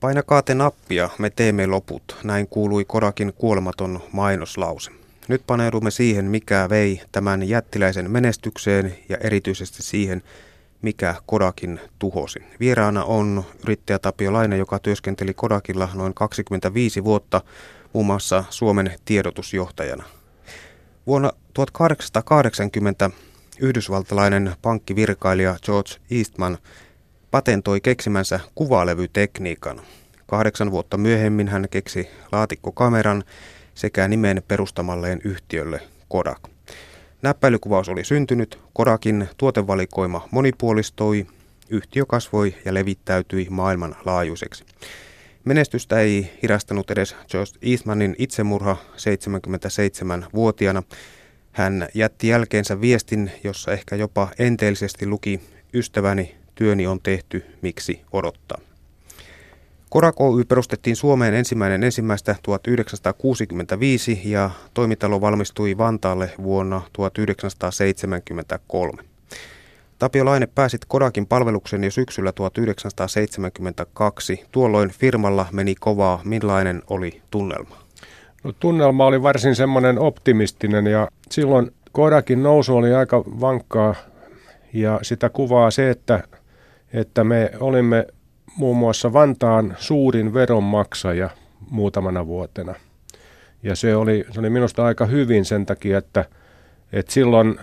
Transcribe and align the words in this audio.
Painakaa 0.00 0.42
te 0.42 0.54
nappia, 0.54 1.10
me 1.18 1.30
teemme 1.30 1.66
loput, 1.66 2.16
näin 2.24 2.48
kuului 2.48 2.84
Kodakin 2.84 3.32
kuolematon 3.32 4.00
mainoslause. 4.12 4.90
Nyt 5.28 5.42
paneudumme 5.46 5.90
siihen, 5.90 6.24
mikä 6.24 6.66
vei 6.70 7.00
tämän 7.12 7.48
jättiläisen 7.48 8.10
menestykseen 8.10 8.98
ja 9.08 9.16
erityisesti 9.16 9.82
siihen, 9.82 10.22
mikä 10.82 11.14
Kodakin 11.26 11.80
tuhosi. 11.98 12.38
Vieraana 12.60 13.04
on 13.04 13.44
yrittäjä 13.62 13.98
Tapio 13.98 14.32
Laine, 14.32 14.56
joka 14.56 14.78
työskenteli 14.78 15.34
Kodakilla 15.34 15.88
noin 15.94 16.14
25 16.14 17.04
vuotta 17.04 17.42
muun 17.92 18.06
muassa 18.06 18.44
Suomen 18.50 18.94
tiedotusjohtajana. 19.04 20.04
Vuonna 21.06 21.32
1880 21.54 23.10
yhdysvaltalainen 23.60 24.54
pankkivirkailija 24.62 25.56
George 25.62 25.90
Eastman 26.10 26.58
patentoi 27.30 27.80
keksimänsä 27.80 28.40
kuvalevytekniikan. 28.54 29.80
Kahdeksan 30.26 30.70
vuotta 30.70 30.96
myöhemmin 30.96 31.48
hän 31.48 31.66
keksi 31.70 32.08
laatikkokameran 32.32 33.24
sekä 33.74 34.08
nimen 34.08 34.42
perustamalleen 34.48 35.20
yhtiölle 35.24 35.80
Kodak. 36.08 36.38
Näppäilykuvaus 37.22 37.88
oli 37.88 38.04
syntynyt, 38.04 38.58
Kodakin 38.72 39.28
tuotevalikoima 39.36 40.28
monipuolistui, 40.30 41.26
yhtiö 41.70 42.06
kasvoi 42.06 42.54
ja 42.64 42.74
levittäytyi 42.74 43.46
maailmanlaajuiseksi. 43.50 44.64
Menestystä 45.44 46.00
ei 46.00 46.30
hirastanut 46.42 46.90
edes 46.90 47.16
George 47.30 47.52
Eastmanin 47.62 48.16
itsemurha 48.18 48.76
77-vuotiaana. 48.96 50.82
Hän 51.52 51.88
jätti 51.94 52.28
jälkeensä 52.28 52.80
viestin, 52.80 53.32
jossa 53.44 53.72
ehkä 53.72 53.96
jopa 53.96 54.28
enteellisesti 54.38 55.06
luki 55.06 55.40
Ystäväni, 55.74 56.34
työni 56.60 56.86
on 56.86 57.00
tehty, 57.02 57.44
miksi 57.62 58.00
odottaa. 58.12 58.58
Korak 59.90 60.20
Oy 60.20 60.44
perustettiin 60.44 60.96
Suomeen 60.96 61.34
ensimmäinen 61.34 61.84
ensimmäistä 61.84 62.36
1965 62.42 64.20
ja 64.24 64.50
toimitalo 64.74 65.20
valmistui 65.20 65.78
Vantaalle 65.78 66.30
vuonna 66.42 66.82
1973. 66.92 69.02
Tapio 69.98 70.24
Laine 70.24 70.46
pääsit 70.46 70.80
Kodakin 70.88 71.26
palveluksen 71.26 71.84
jo 71.84 71.90
syksyllä 71.90 72.32
1972. 72.32 74.44
Tuolloin 74.52 74.90
firmalla 74.90 75.46
meni 75.52 75.74
kovaa. 75.74 76.20
Millainen 76.24 76.82
oli 76.90 77.22
tunnelma? 77.30 77.76
No, 78.44 78.52
tunnelma 78.52 79.06
oli 79.06 79.22
varsin 79.22 79.56
semmoinen 79.56 79.98
optimistinen 79.98 80.86
ja 80.86 81.08
silloin 81.30 81.70
Kodakin 81.92 82.42
nousu 82.42 82.76
oli 82.76 82.94
aika 82.94 83.24
vankkaa 83.24 83.94
ja 84.72 84.98
sitä 85.02 85.28
kuvaa 85.28 85.70
se, 85.70 85.90
että, 85.90 86.22
että 86.92 87.24
me 87.24 87.50
olimme 87.60 88.06
muun 88.56 88.76
muassa 88.76 89.12
Vantaan 89.12 89.76
suurin 89.78 90.34
veronmaksaja 90.34 91.30
muutamana 91.70 92.26
vuotena. 92.26 92.74
Ja 93.62 93.76
se 93.76 93.96
oli, 93.96 94.26
se 94.30 94.40
oli 94.40 94.50
minusta 94.50 94.84
aika 94.84 95.06
hyvin 95.06 95.44
sen 95.44 95.66
takia, 95.66 95.98
että, 95.98 96.24
että 96.92 97.12
silloin 97.12 97.58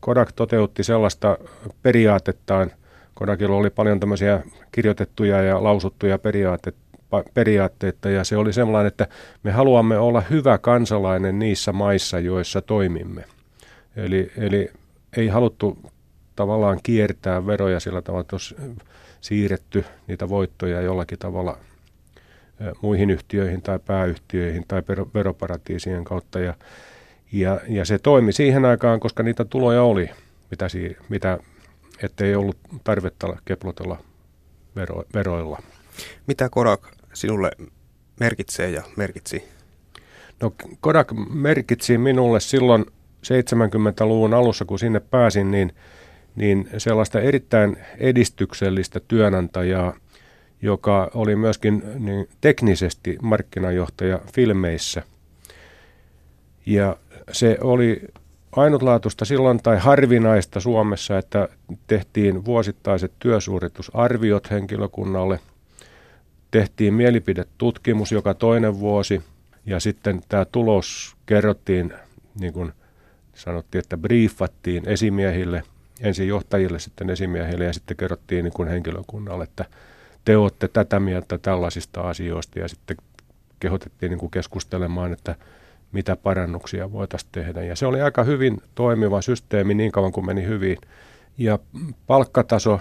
Kodak 0.00 0.32
toteutti 0.32 0.84
sellaista 0.84 1.38
periaatettaan. 1.82 2.70
Kodakilla 3.14 3.56
oli 3.56 3.70
paljon 3.70 4.00
tämmöisiä 4.00 4.42
kirjoitettuja 4.72 5.42
ja 5.42 5.64
lausuttuja 5.64 6.18
periaatteita, 6.18 6.78
periaatteita 7.34 8.10
ja 8.10 8.24
se 8.24 8.36
oli 8.36 8.52
sellainen, 8.52 8.88
että 8.88 9.06
me 9.42 9.52
haluamme 9.52 9.98
olla 9.98 10.20
hyvä 10.20 10.58
kansalainen 10.58 11.38
niissä 11.38 11.72
maissa, 11.72 12.18
joissa 12.18 12.62
toimimme. 12.62 13.24
Eli, 13.96 14.32
eli 14.36 14.70
ei 15.16 15.28
haluttu 15.28 15.78
tavallaan 16.36 16.80
kiertää 16.82 17.46
veroja 17.46 17.80
sillä 17.80 18.02
tavalla, 18.02 18.20
että 18.20 18.34
jos 18.34 18.56
siirretty 19.20 19.84
niitä 20.06 20.28
voittoja 20.28 20.80
jollakin 20.80 21.18
tavalla 21.18 21.58
muihin 22.82 23.10
yhtiöihin 23.10 23.62
tai 23.62 23.78
pääyhtiöihin 23.78 24.64
tai 24.68 24.82
veroparatiisien 25.14 26.04
kautta. 26.04 26.38
Ja, 26.38 26.54
ja, 27.32 27.60
ja 27.68 27.84
se 27.84 27.98
toimi 27.98 28.32
siihen 28.32 28.64
aikaan, 28.64 29.00
koska 29.00 29.22
niitä 29.22 29.44
tuloja 29.44 29.82
oli, 29.82 30.10
mitä, 30.50 30.68
si, 30.68 30.96
mitä 31.08 31.38
ettei 32.02 32.34
ollut 32.34 32.56
tarvetta 32.84 33.36
keplotella 33.44 33.98
vero, 34.76 35.04
veroilla. 35.14 35.62
Mitä 36.26 36.48
Kodak 36.48 36.80
sinulle 37.14 37.50
merkitsee 38.20 38.70
ja 38.70 38.82
merkitsi? 38.96 39.44
No 40.40 40.54
Kodak 40.80 41.12
merkitsi 41.30 41.98
minulle 41.98 42.40
silloin 42.40 42.84
70-luvun 43.26 44.34
alussa, 44.34 44.64
kun 44.64 44.78
sinne 44.78 45.00
pääsin, 45.00 45.50
niin– 45.50 45.72
niin 46.36 46.68
sellaista 46.78 47.20
erittäin 47.20 47.76
edistyksellistä 47.98 49.00
työnantajaa, 49.08 49.96
joka 50.62 51.10
oli 51.14 51.36
myöskin 51.36 51.82
niin 51.98 52.28
teknisesti 52.40 53.18
markkinajohtaja 53.22 54.20
filmeissä. 54.34 55.02
Ja 56.66 56.96
se 57.32 57.58
oli 57.60 58.02
ainutlaatuista 58.56 59.24
silloin 59.24 59.62
tai 59.62 59.78
harvinaista 59.78 60.60
Suomessa, 60.60 61.18
että 61.18 61.48
tehtiin 61.86 62.44
vuosittaiset 62.44 63.12
työsuoritusarviot 63.18 64.50
henkilökunnalle, 64.50 65.40
tehtiin 66.50 66.94
mielipidetutkimus 66.94 68.12
joka 68.12 68.34
toinen 68.34 68.80
vuosi 68.80 69.22
ja 69.66 69.80
sitten 69.80 70.20
tämä 70.28 70.44
tulos 70.44 71.16
kerrottiin, 71.26 71.92
niin 72.40 72.52
kuin 72.52 72.72
sanottiin, 73.34 73.80
että 73.80 73.96
briefattiin 73.96 74.88
esimiehille– 74.88 75.62
ensin 76.00 76.28
johtajille, 76.28 76.78
sitten 76.78 77.10
esimiehille 77.10 77.64
ja 77.64 77.72
sitten 77.72 77.96
kerrottiin 77.96 78.44
niin 78.44 78.52
kuin 78.52 78.68
henkilökunnalle, 78.68 79.44
että 79.44 79.64
te 80.24 80.36
olette 80.36 80.68
tätä 80.68 81.00
mieltä 81.00 81.38
tällaisista 81.38 82.00
asioista 82.00 82.58
ja 82.58 82.68
sitten 82.68 82.96
kehotettiin 83.60 84.10
niin 84.10 84.18
kuin 84.18 84.30
keskustelemaan, 84.30 85.12
että 85.12 85.34
mitä 85.92 86.16
parannuksia 86.16 86.92
voitaisiin 86.92 87.32
tehdä. 87.32 87.62
Ja 87.62 87.76
se 87.76 87.86
oli 87.86 88.00
aika 88.00 88.24
hyvin 88.24 88.62
toimiva 88.74 89.22
systeemi 89.22 89.74
niin 89.74 89.92
kauan 89.92 90.12
kuin 90.12 90.26
meni 90.26 90.44
hyvin. 90.44 90.78
Ja 91.38 91.58
palkkataso 92.06 92.80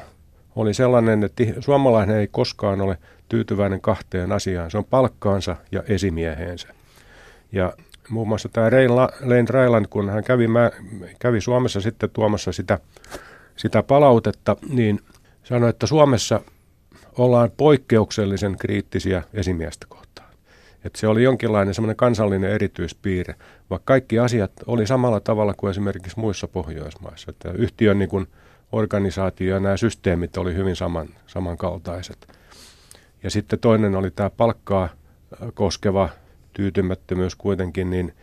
oli 0.56 0.74
sellainen, 0.74 1.24
että 1.24 1.44
suomalainen 1.60 2.18
ei 2.18 2.28
koskaan 2.28 2.82
ole 2.82 2.98
tyytyväinen 3.30 3.82
kahteen 3.82 4.32
asiaan. 4.32 4.72
Se 4.72 4.78
on 4.78 4.86
palkkaansa 4.86 5.56
ja 5.72 5.84
esimieheensä. 5.88 6.68
Ja 7.52 7.74
muun 8.10 8.28
muassa 8.28 8.50
tämä 8.50 8.70
Lane 9.22 9.46
Railand, 9.50 9.86
kun 9.90 10.10
hän 10.10 10.24
kävi, 10.24 10.48
mä, 10.48 10.72
kävi 11.20 11.42
Suomessa 11.42 11.82
sitten 11.82 12.10
tuomassa 12.10 12.52
sitä, 12.52 12.80
sitä 13.56 13.84
palautetta, 13.84 14.56
niin 14.70 15.00
sanoi, 15.44 15.70
että 15.70 15.88
Suomessa 15.88 16.42
ollaan 17.18 17.52
poikkeuksellisen 17.58 18.58
kriittisiä 18.58 19.24
esimiestä 19.34 19.86
kohtaan. 19.90 20.30
Että 20.84 21.00
se 21.00 21.08
oli 21.08 21.24
jonkinlainen 21.24 21.74
semmoinen 21.74 21.96
kansallinen 21.96 22.52
erityispiirre, 22.52 23.36
vaikka 23.70 23.86
kaikki 23.94 24.20
asiat 24.20 24.52
oli 24.68 24.88
samalla 24.88 25.20
tavalla 25.20 25.54
kuin 25.54 25.72
esimerkiksi 25.72 26.20
muissa 26.20 26.48
Pohjoismaissa. 26.48 27.32
Että 27.32 27.52
yhtiön 27.52 28.00
niin 28.00 28.10
kuin 28.10 28.28
organisaatio 28.72 29.54
ja 29.54 29.60
nämä 29.60 29.78
systeemit 29.78 30.38
oli 30.38 30.56
hyvin 30.56 30.76
saman, 30.76 31.08
samankaltaiset. 31.28 32.28
Ja 33.24 33.30
sitten 33.30 33.60
toinen 33.60 33.96
oli 33.96 34.12
tämä 34.12 34.30
palkkaa 34.30 34.90
koskeva 35.54 36.10
tyytymättömyys 36.56 37.36
kuitenkin, 37.36 37.90
niin 37.90 38.14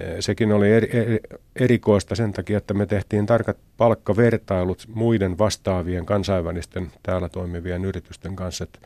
eh, 0.00 0.16
sekin 0.20 0.52
oli 0.52 0.72
eri, 0.72 0.90
eri, 0.92 1.20
erikoista 1.56 2.14
sen 2.14 2.32
takia, 2.32 2.58
että 2.58 2.74
me 2.74 2.86
tehtiin 2.86 3.26
tarkat 3.26 3.56
palkkavertailut 3.76 4.84
muiden 4.94 5.38
vastaavien 5.38 6.06
kansainvälisten 6.06 6.92
täällä 7.02 7.28
toimivien 7.28 7.84
yritysten 7.84 8.36
kanssa. 8.36 8.64
Että 8.64 8.78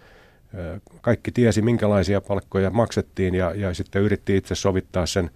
eh, 0.55 0.81
kaikki 1.01 1.33
tiesi, 1.33 1.63
minkälaisia 1.63 2.21
palkkoja 2.21 2.71
maksettiin 2.71 3.35
ja, 3.35 3.55
ja 3.55 3.75
sitten 3.75 4.03
yritti 4.03 4.37
itse 4.37 4.55
sovittaa 4.55 5.07
sen 5.07 5.31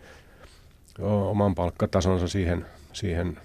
oman 1.02 1.54
palkkatasonsa 1.54 2.28
siihen, 2.28 2.66
siihen 2.92 3.38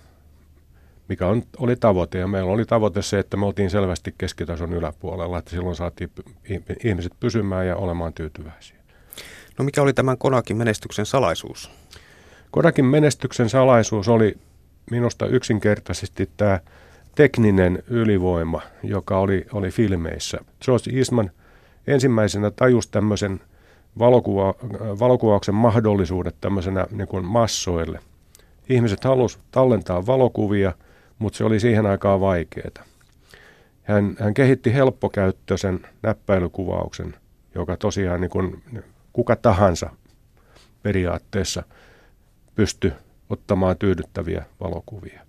mikä 1.11 1.27
on, 1.27 1.43
oli 1.57 1.75
tavoite. 1.75 2.17
Ja 2.17 2.27
meillä 2.27 2.51
oli 2.51 2.65
tavoite 2.65 3.01
se, 3.01 3.19
että 3.19 3.37
me 3.37 3.45
oltiin 3.45 3.69
selvästi 3.69 4.15
keskitason 4.17 4.73
yläpuolella, 4.73 5.37
että 5.37 5.51
silloin 5.51 5.75
saatiin 5.75 6.11
ihmiset 6.83 7.13
pysymään 7.19 7.67
ja 7.67 7.75
olemaan 7.75 8.13
tyytyväisiä. 8.13 8.80
No 9.57 9.65
mikä 9.65 9.81
oli 9.81 9.93
tämän 9.93 10.17
Kodakin 10.17 10.57
menestyksen 10.57 11.05
salaisuus? 11.05 11.71
Kodakin 12.51 12.85
menestyksen 12.85 13.49
salaisuus 13.49 14.07
oli 14.07 14.37
minusta 14.91 15.25
yksinkertaisesti 15.25 16.29
tämä 16.37 16.59
tekninen 17.15 17.83
ylivoima, 17.87 18.61
joka 18.83 19.17
oli, 19.17 19.45
oli 19.53 19.69
filmeissä. 19.69 20.37
George 20.65 20.97
Eastman 20.97 21.31
ensimmäisenä 21.87 22.51
tajusi 22.51 22.91
tämmöisen 22.91 23.41
valokuva, 23.99 24.53
valokuvauksen 24.99 25.55
mahdollisuudet 25.55 26.35
tämmöisenä 26.41 26.87
niin 26.91 27.07
kuin 27.07 27.25
massoille. 27.25 27.99
Ihmiset 28.69 29.03
halusivat 29.03 29.45
tallentaa 29.51 30.05
valokuvia, 30.05 30.73
mutta 31.19 31.37
se 31.37 31.43
oli 31.43 31.59
siihen 31.59 31.85
aikaan 31.85 32.21
vaikeaa. 32.21 32.85
Hän, 33.83 34.15
hän 34.19 34.33
kehitti 34.33 34.73
helppokäyttöisen 34.73 35.79
näppäilykuvauksen, 36.03 37.15
joka 37.55 37.77
tosiaan 37.77 38.21
niin 38.21 38.31
kuin 38.31 38.63
kuka 39.13 39.35
tahansa 39.35 39.89
periaatteessa 40.83 41.63
pysty 42.55 42.93
ottamaan 43.29 43.77
tyydyttäviä 43.77 44.45
valokuvia. 44.59 45.21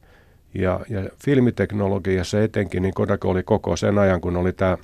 Ja, 0.55 0.81
ja 0.89 1.01
filmiteknologiassa 1.25 2.43
etenkin, 2.43 2.83
niin 2.83 2.95
Kodak 2.95 3.25
oli 3.25 3.43
koko 3.43 3.77
sen 3.77 3.99
ajan, 3.99 4.21
kun 4.21 4.37
oli 4.37 4.53
tämä 4.53 4.79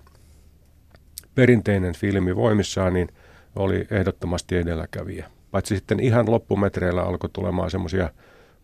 perinteinen 1.34 1.94
filmi 1.94 2.36
voimissaan, 2.36 2.94
niin 2.94 3.08
oli 3.56 3.86
ehdottomasti 3.90 4.56
edelläkävijä. 4.56 5.30
Paitsi 5.50 5.76
sitten 5.76 6.00
ihan 6.00 6.30
loppumetreillä 6.30 7.02
alkoi 7.02 7.30
tulemaan 7.32 7.70
semmoisia 7.70 8.10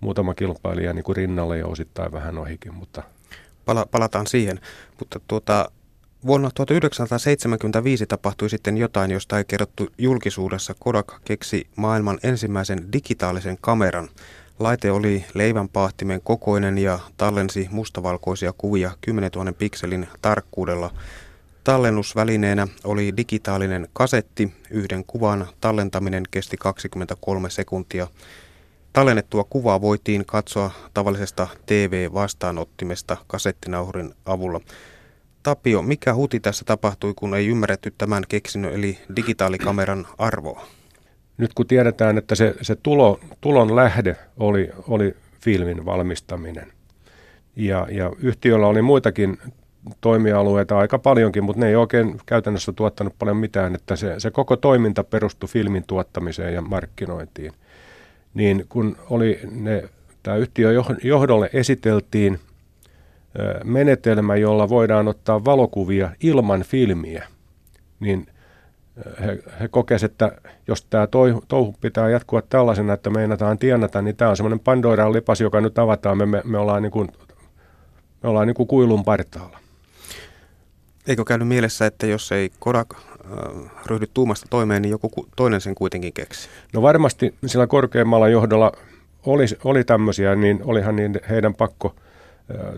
muutama 0.01 0.35
kilpailija 0.35 0.93
niin 0.93 1.05
kuin 1.05 1.17
rinnalle 1.17 1.59
ja 1.59 1.67
osittain 1.67 2.13
vähän 2.13 2.39
ohikin. 2.39 2.75
Mutta... 2.75 3.03
Pala- 3.65 3.87
palataan 3.91 4.27
siihen, 4.27 4.61
mutta 4.99 5.21
tuota, 5.29 5.71
vuonna 6.27 6.51
1975 6.55 8.07
tapahtui 8.07 8.51
sitten 8.51 8.77
jotain, 8.77 9.11
josta 9.11 9.39
ei 9.39 9.45
kerrottu 9.45 9.89
julkisuudessa. 9.99 10.75
Kodak 10.79 11.13
keksi 11.25 11.67
maailman 11.77 12.19
ensimmäisen 12.23 12.93
digitaalisen 12.93 13.59
kameran. 13.61 14.09
Laite 14.59 14.91
oli 14.91 15.25
leivänpaahtimen 15.35 16.21
kokoinen 16.21 16.79
ja 16.79 16.99
tallensi 17.17 17.69
mustavalkoisia 17.71 18.53
kuvia 18.59 18.91
10 19.01 19.31
000 19.37 19.53
pikselin 19.53 20.09
tarkkuudella. 20.23 20.91
Tallennusvälineenä 21.65 22.69
oli 22.85 23.17
digitaalinen 23.17 23.89
kasetti. 23.93 24.53
Yhden 24.71 25.05
kuvan 25.07 25.47
tallentaminen 25.61 26.23
kesti 26.31 26.57
23 26.57 27.51
sekuntia. 27.51 28.07
Tallennettua 28.93 29.45
kuvaa 29.45 29.81
voitiin 29.81 30.27
katsoa 30.27 30.71
tavallisesta 30.95 31.49
TV-vastaanottimesta 31.67 33.17
kasettinauhurin 33.27 34.15
avulla. 34.27 34.61
Tapio, 35.45 35.83
mikä 35.83 36.15
huti 36.15 36.41
tässä 36.41 36.65
tapahtui, 36.65 37.13
kun 37.17 37.35
ei 37.35 37.47
ymmärretty 37.47 37.95
tämän 37.99 38.23
keksinnön 38.29 38.73
eli 38.73 38.99
digitaalikameran 39.17 40.07
arvoa? 40.19 40.67
Nyt 41.37 41.55
kun 41.55 41.67
tiedetään, 41.67 42.19
että 42.19 42.35
se, 42.35 42.55
se 42.63 42.77
tulo, 42.83 43.21
tulon 43.41 43.77
lähde 43.77 44.17
oli, 44.37 44.71
oli 44.89 45.15
filmin 45.41 45.85
valmistaminen 45.85 46.73
ja, 47.57 47.87
ja 47.91 48.13
yhtiöllä 48.19 48.67
oli 48.67 48.83
muitakin 48.83 49.39
toimialueita 50.01 50.79
aika 50.79 50.99
paljonkin, 50.99 51.45
mutta 51.45 51.61
ne 51.61 51.69
ei 51.69 51.77
oikein 51.77 52.21
käytännössä 52.27 52.73
tuottanut 52.73 53.15
paljon 53.19 53.37
mitään, 53.37 53.75
että 53.75 53.97
se, 53.97 54.15
se 54.21 54.31
koko 54.31 54.57
toiminta 54.57 55.05
perustui 55.05 55.49
filmin 55.49 55.85
tuottamiseen 55.87 56.55
ja 56.55 56.63
markkinointiin. 56.63 57.53
Niin 58.35 58.67
kun 58.69 58.97
oli 59.11 59.41
ne, 59.51 59.89
tämä 60.23 60.37
yhtiö 60.37 60.73
johdolle 61.03 61.51
esiteltiin 61.53 62.41
menetelmä, 63.65 64.37
jolla 64.37 64.69
voidaan 64.69 65.09
ottaa 65.09 65.45
valokuvia 65.45 66.11
ilman 66.21 66.63
filmiä, 66.63 67.27
niin 68.01 68.27
he, 69.21 69.39
he 69.61 69.69
kokesivat, 69.69 70.13
että 70.13 70.33
jos 70.69 70.85
tämä 70.85 71.07
touhu 71.49 71.75
pitää 71.81 72.09
jatkua 72.09 72.43
tällaisena, 72.43 72.93
että 72.93 73.11
meinataan 73.11 73.59
tienata, 73.59 74.03
niin 74.03 74.17
tämä 74.17 74.31
on 74.31 74.37
semmoinen 74.37 74.61
Pandoran 74.61 75.13
lipas, 75.13 75.41
joka 75.41 75.61
nyt 75.61 75.79
avataan. 75.79 76.19
Me, 76.19 76.27
me, 76.27 76.43
me 76.45 76.59
ollaan, 76.59 76.83
niin 76.83 76.93
kuin, 76.93 77.09
me 78.23 78.29
ollaan 78.29 78.47
niin 78.47 78.55
kuin 78.55 78.67
kuilun 78.67 79.05
partaalla. 79.05 79.59
Eikö 81.07 81.25
käynyt 81.25 81.49
mielessä, 81.49 81.87
että 81.87 82.07
jos 82.07 82.33
ei 82.33 82.51
Kodak 82.59 82.89
äh, 82.95 83.71
ryhdy 83.87 84.07
tuumasta 84.15 84.47
toimeen, 84.51 84.83
niin 84.83 84.91
joku 84.91 85.27
toinen 85.37 85.61
sen 85.61 85.75
kuitenkin 85.75 86.13
keksi? 86.13 86.49
No 86.73 86.83
varmasti 86.83 87.35
sillä 87.47 87.67
korkeammalla 87.67 88.29
johdolla 88.29 88.73
oli, 89.27 89.45
oli 89.65 89.85
tämmöisiä, 89.85 90.35
niin 90.35 90.61
olihan 90.65 90.97
niin 90.97 91.21
heidän 91.31 91.55
pakko 91.55 91.95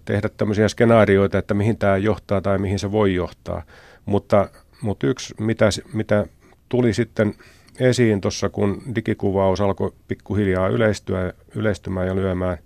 tehdä 0.04 0.28
tämmöisiä 0.36 0.68
skenaarioita, 0.68 1.38
että 1.38 1.54
mihin 1.54 1.78
tämä 1.78 1.96
johtaa 1.96 2.40
tai 2.40 2.58
mihin 2.58 2.78
se 2.78 2.92
voi 2.92 3.14
johtaa. 3.14 3.62
Mutta, 4.04 4.48
mutta 4.80 5.06
yksi, 5.06 5.34
mitä, 5.40 5.68
mitä 5.92 6.26
tuli 6.68 6.94
sitten 6.94 7.34
esiin 7.80 8.20
tuossa, 8.20 8.48
kun 8.48 8.82
digikuvaus 8.94 9.60
alkoi 9.60 9.92
pikkuhiljaa 10.08 10.68
yleistyä, 10.68 11.32
yleistymään 11.54 12.06
ja 12.06 12.16
lyömään 12.16 12.58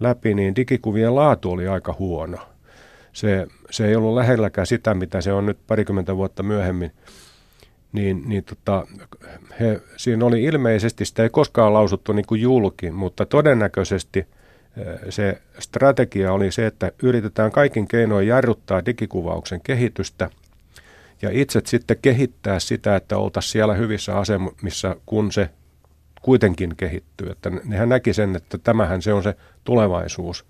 läpi, 0.00 0.34
niin 0.34 0.56
digikuvien 0.56 1.14
laatu 1.14 1.50
oli 1.50 1.68
aika 1.68 1.96
huono 1.98 2.38
se, 3.12 3.46
se 3.70 3.86
ei 3.86 3.96
ollut 3.96 4.14
lähelläkään 4.14 4.66
sitä, 4.66 4.94
mitä 4.94 5.20
se 5.20 5.32
on 5.32 5.46
nyt 5.46 5.58
parikymmentä 5.66 6.16
vuotta 6.16 6.42
myöhemmin. 6.42 6.92
Niin, 7.92 8.22
niin 8.26 8.44
tota, 8.44 8.86
he, 9.60 9.80
siinä 9.96 10.24
oli 10.24 10.44
ilmeisesti, 10.44 11.04
sitä 11.04 11.22
ei 11.22 11.28
koskaan 11.30 11.74
lausuttu 11.74 12.12
niin 12.12 12.26
kuin 12.26 12.40
julki, 12.40 12.90
mutta 12.90 13.26
todennäköisesti 13.26 14.26
se 15.10 15.42
strategia 15.58 16.32
oli 16.32 16.52
se, 16.52 16.66
että 16.66 16.92
yritetään 17.02 17.50
kaikin 17.50 17.88
keinoin 17.88 18.26
jarruttaa 18.26 18.86
digikuvauksen 18.86 19.60
kehitystä 19.60 20.30
ja 21.22 21.30
itse 21.32 21.62
sitten 21.64 21.96
kehittää 22.02 22.60
sitä, 22.60 22.96
että 22.96 23.18
oltaisiin 23.18 23.52
siellä 23.52 23.74
hyvissä 23.74 24.18
asemissa, 24.18 24.96
kun 25.06 25.32
se 25.32 25.50
kuitenkin 26.22 26.76
kehittyy. 26.76 27.30
Että 27.30 27.50
nehän 27.64 27.88
näki 27.88 28.14
sen, 28.14 28.36
että 28.36 28.58
tämähän 28.58 29.02
se 29.02 29.12
on 29.12 29.22
se 29.22 29.36
tulevaisuus. 29.64 30.44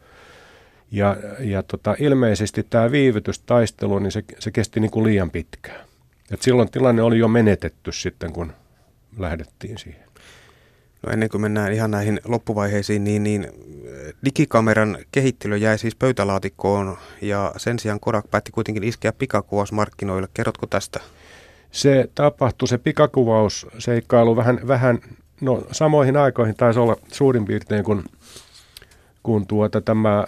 Ja, 0.91 1.17
ja 1.39 1.63
tota, 1.63 1.97
ilmeisesti 1.99 2.67
tämä 2.71 2.91
viivytystaistelu, 2.91 3.99
niin 3.99 4.13
se, 4.13 4.25
se 4.39 4.51
kesti 4.51 4.81
niin 4.81 4.91
kuin 4.91 5.07
liian 5.07 5.31
pitkään. 5.31 5.87
Et 6.31 6.43
silloin 6.43 6.71
tilanne 6.71 7.03
oli 7.03 7.19
jo 7.19 7.29
menetetty 7.29 7.93
sitten, 7.93 8.33
kun 8.33 8.53
lähdettiin 9.19 9.79
siihen. 9.79 10.12
No 11.03 11.13
ennen 11.13 11.29
kuin 11.29 11.41
mennään 11.41 11.73
ihan 11.73 11.91
näihin 11.91 12.21
loppuvaiheisiin, 12.25 13.05
niin, 13.05 13.25
niin 13.25 13.47
digikameran 14.25 14.99
kehittely 15.13 15.57
jäi 15.57 15.79
siis 15.79 15.97
pöytälaatikkoon 15.97 16.99
ja 17.23 17.53
sen 17.57 17.79
sijaan 17.79 18.01
Kodak 18.01 18.31
päätti 18.31 18.53
kuitenkin 18.53 18.85
iskeä 18.85 19.13
pikakuvausmarkkinoille. 19.13 20.29
Kerrotko 20.35 20.67
tästä? 20.67 21.01
Se 21.71 22.09
tapahtui, 22.15 22.69
se 22.69 22.79
pikakuvausseikkailu 22.79 24.37
vähän, 24.37 24.61
vähän 24.69 24.99
no 25.41 25.63
samoihin 25.73 26.17
aikoihin 26.17 26.57
taisi 26.57 26.81
olla 26.81 26.97
suurin 27.13 27.45
piirtein 27.45 27.85
kuin 27.85 28.05
kun 29.23 29.47
tuota 29.47 29.81
tämä 29.81 30.25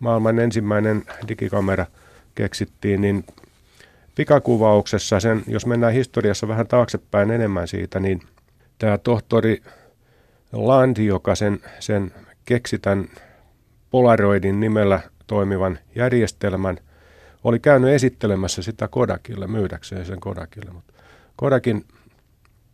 maailman 0.00 0.38
ensimmäinen 0.38 1.02
digikamera 1.28 1.86
keksittiin, 2.34 3.00
niin 3.00 3.24
pikakuvauksessa, 4.14 5.20
sen, 5.20 5.42
jos 5.46 5.66
mennään 5.66 5.92
historiassa 5.92 6.48
vähän 6.48 6.66
taaksepäin 6.66 7.30
enemmän 7.30 7.68
siitä, 7.68 8.00
niin 8.00 8.20
tämä 8.84 8.98
tohtori 8.98 9.62
Land, 10.52 10.96
joka 10.96 11.34
sen, 11.34 11.60
sen 11.80 12.12
keksi 12.44 12.78
tämän 12.78 13.08
Polaroidin 13.90 14.60
nimellä 14.60 15.00
toimivan 15.26 15.78
järjestelmän, 15.94 16.78
oli 17.44 17.58
käynyt 17.58 17.90
esittelemässä 17.90 18.62
sitä 18.62 18.88
Kodakille, 18.88 19.46
myydäkseen 19.46 20.06
sen 20.06 20.20
Kodakille. 20.20 20.70
Mutta 20.70 20.92
Kodakin 21.36 21.84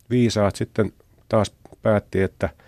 viisaat 0.09 0.55
sitten 0.55 0.93
taas 1.29 1.55
päätti, 1.81 2.21
että– 2.21 2.49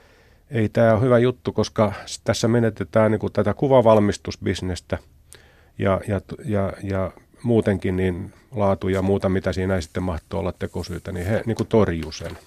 ei 0.53 0.69
tämä 0.69 0.93
ole 0.93 1.01
hyvä 1.01 1.19
juttu, 1.19 1.51
koska 1.51 1.93
tässä 2.23 2.47
menetetään 2.47 3.11
niin 3.11 3.19
kuin 3.19 3.33
tätä 3.33 3.53
kuvavalmistusbisnestä 3.53 4.97
ja, 5.79 6.01
ja, 6.07 6.21
ja, 6.45 6.73
ja 6.83 7.11
muutenkin 7.43 7.95
niin 7.95 8.33
laatu 8.51 8.89
ja 8.89 9.01
muuta, 9.01 9.29
mitä 9.29 9.53
siinä 9.53 9.75
ei 9.75 9.81
sitten 9.81 10.03
mahtoo 10.03 10.39
olla 10.39 10.51
tekosyytä, 10.51 11.11
niin 11.11 11.25
he 11.25 11.43
niin 11.45 11.55
kuin 11.55 11.67
torjuu 11.67 12.11
sen. 12.11 12.37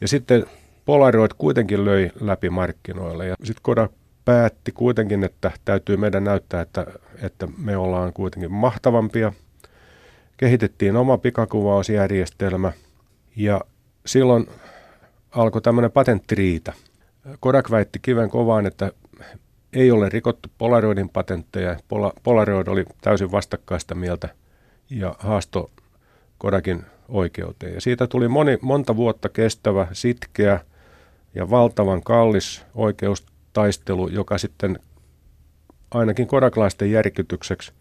Ja 0.00 0.08
sitten 0.08 0.46
Polaroid 0.84 1.30
kuitenkin 1.38 1.84
löi 1.84 2.10
läpi 2.20 2.50
markkinoille 2.50 3.26
ja 3.26 3.34
sitten 3.44 3.62
Kodak 3.62 3.92
päätti 4.24 4.72
kuitenkin, 4.72 5.24
että 5.24 5.50
täytyy 5.64 5.96
meidän 5.96 6.24
näyttää, 6.24 6.60
että, 6.60 6.86
että 7.22 7.48
me 7.58 7.76
ollaan 7.76 8.12
kuitenkin 8.12 8.52
mahtavampia. 8.52 9.32
Kehitettiin 10.36 10.96
oma 10.96 11.18
pikakuvausjärjestelmä 11.18 12.72
ja 13.36 13.60
silloin 14.06 14.46
alkoi 15.30 15.62
tämmöinen 15.62 15.92
patenttiriita– 15.92 16.72
Kodak 17.40 17.70
väitti 17.70 17.98
kiven 18.02 18.30
kovaan, 18.30 18.66
että 18.66 18.92
ei 19.72 19.90
ole 19.90 20.08
rikottu 20.08 20.48
Polaroidin 20.58 21.08
patentteja. 21.08 21.76
Polaroid 22.22 22.66
oli 22.66 22.84
täysin 23.00 23.32
vastakkaista 23.32 23.94
mieltä 23.94 24.28
ja 24.90 25.16
haasto 25.18 25.70
Kodakin 26.38 26.84
oikeuteen. 27.08 27.74
Ja 27.74 27.80
siitä 27.80 28.06
tuli 28.06 28.28
moni, 28.28 28.58
monta 28.62 28.96
vuotta 28.96 29.28
kestävä, 29.28 29.86
sitkeä 29.92 30.60
ja 31.34 31.50
valtavan 31.50 32.02
kallis 32.02 32.62
oikeustaistelu, 32.74 34.08
joka 34.08 34.38
sitten 34.38 34.78
ainakin 35.90 36.26
kodaklaisten 36.26 36.90
järkytykseksi 36.90 37.72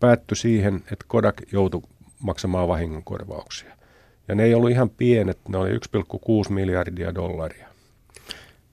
päättyi 0.00 0.36
siihen, 0.36 0.74
että 0.76 1.04
Kodak 1.08 1.36
joutui 1.52 1.82
maksamaan 2.18 2.68
vahingonkorvauksia. 2.68 3.78
Ja 4.28 4.34
ne 4.34 4.44
ei 4.44 4.54
ollut 4.54 4.70
ihan 4.70 4.90
pienet, 4.90 5.38
ne 5.48 5.58
oli 5.58 5.70
1,6 5.70 5.78
miljardia 6.52 7.14
dollaria. 7.14 7.68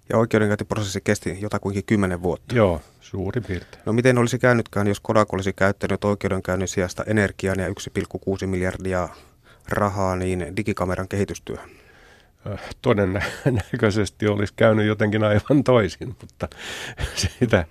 Ja 0.09 0.17
oikeudenkäyntiprosessi 0.17 1.01
kesti 1.01 1.37
jotakuinkin 1.41 1.83
kymmenen 1.85 2.23
vuotta. 2.23 2.55
Joo, 2.55 2.81
suurin 2.99 3.43
piirtein. 3.43 3.83
No 3.85 3.93
miten 3.93 4.17
olisi 4.17 4.39
käynytkään, 4.39 4.87
jos 4.87 4.99
Kodak 4.99 5.33
olisi 5.33 5.53
käyttänyt 5.53 6.03
oikeudenkäynnin 6.03 6.67
sijasta 6.67 7.03
energian 7.03 7.59
ja 7.59 7.67
1,6 7.67 8.47
miljardia 8.47 9.09
rahaa 9.69 10.15
niin 10.15 10.53
digikameran 10.55 11.07
kehitystyöhön? 11.07 11.69
Todennäköisesti 12.81 14.27
olisi 14.27 14.53
käynyt 14.55 14.85
jotenkin 14.85 15.23
aivan 15.23 15.63
toisin, 15.63 16.15
mutta 16.21 16.47
sitä, 17.39 17.65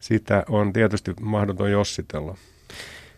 sitä 0.00 0.44
on 0.48 0.72
tietysti 0.72 1.14
mahdoton 1.20 1.70
jossitella. 1.70 2.36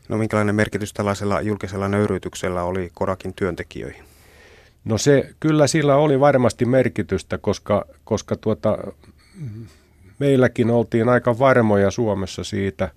No 0.09 0.19
minkälainen 0.19 0.55
merkitys 0.55 0.93
tällaisella 0.93 1.41
julkisella 1.41 1.89
nöyryytyksellä 1.89 2.63
oli 2.63 2.91
Kodakin 2.95 3.35
työntekijöihin? 3.35 4.05
No 4.85 4.99
se, 4.99 5.35
kyllä 5.41 5.67
sillä 5.67 5.97
oli 5.97 6.21
varmasti 6.21 6.65
merkitystä, 6.65 7.39
koska, 7.39 7.85
koska 8.05 8.37
tuota, 8.37 8.79
meilläkin 10.19 10.71
oltiin 10.71 11.09
aika 11.09 11.39
varmoja 11.39 11.91
Suomessa 11.91 12.45
siitä, 12.45 12.91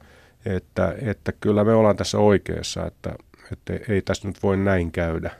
että, 0.45 0.95
että 1.01 1.31
kyllä 1.31 1.63
me 1.63 1.73
ollaan 1.73 1.97
tässä 1.97 2.17
oikeassa, 2.17 2.85
että, 2.85 3.15
että 3.51 3.73
ei 3.89 4.01
tässä 4.01 4.27
nyt 4.27 4.43
voi 4.43 4.57
näin 4.57 4.91
käydä. 4.91 5.31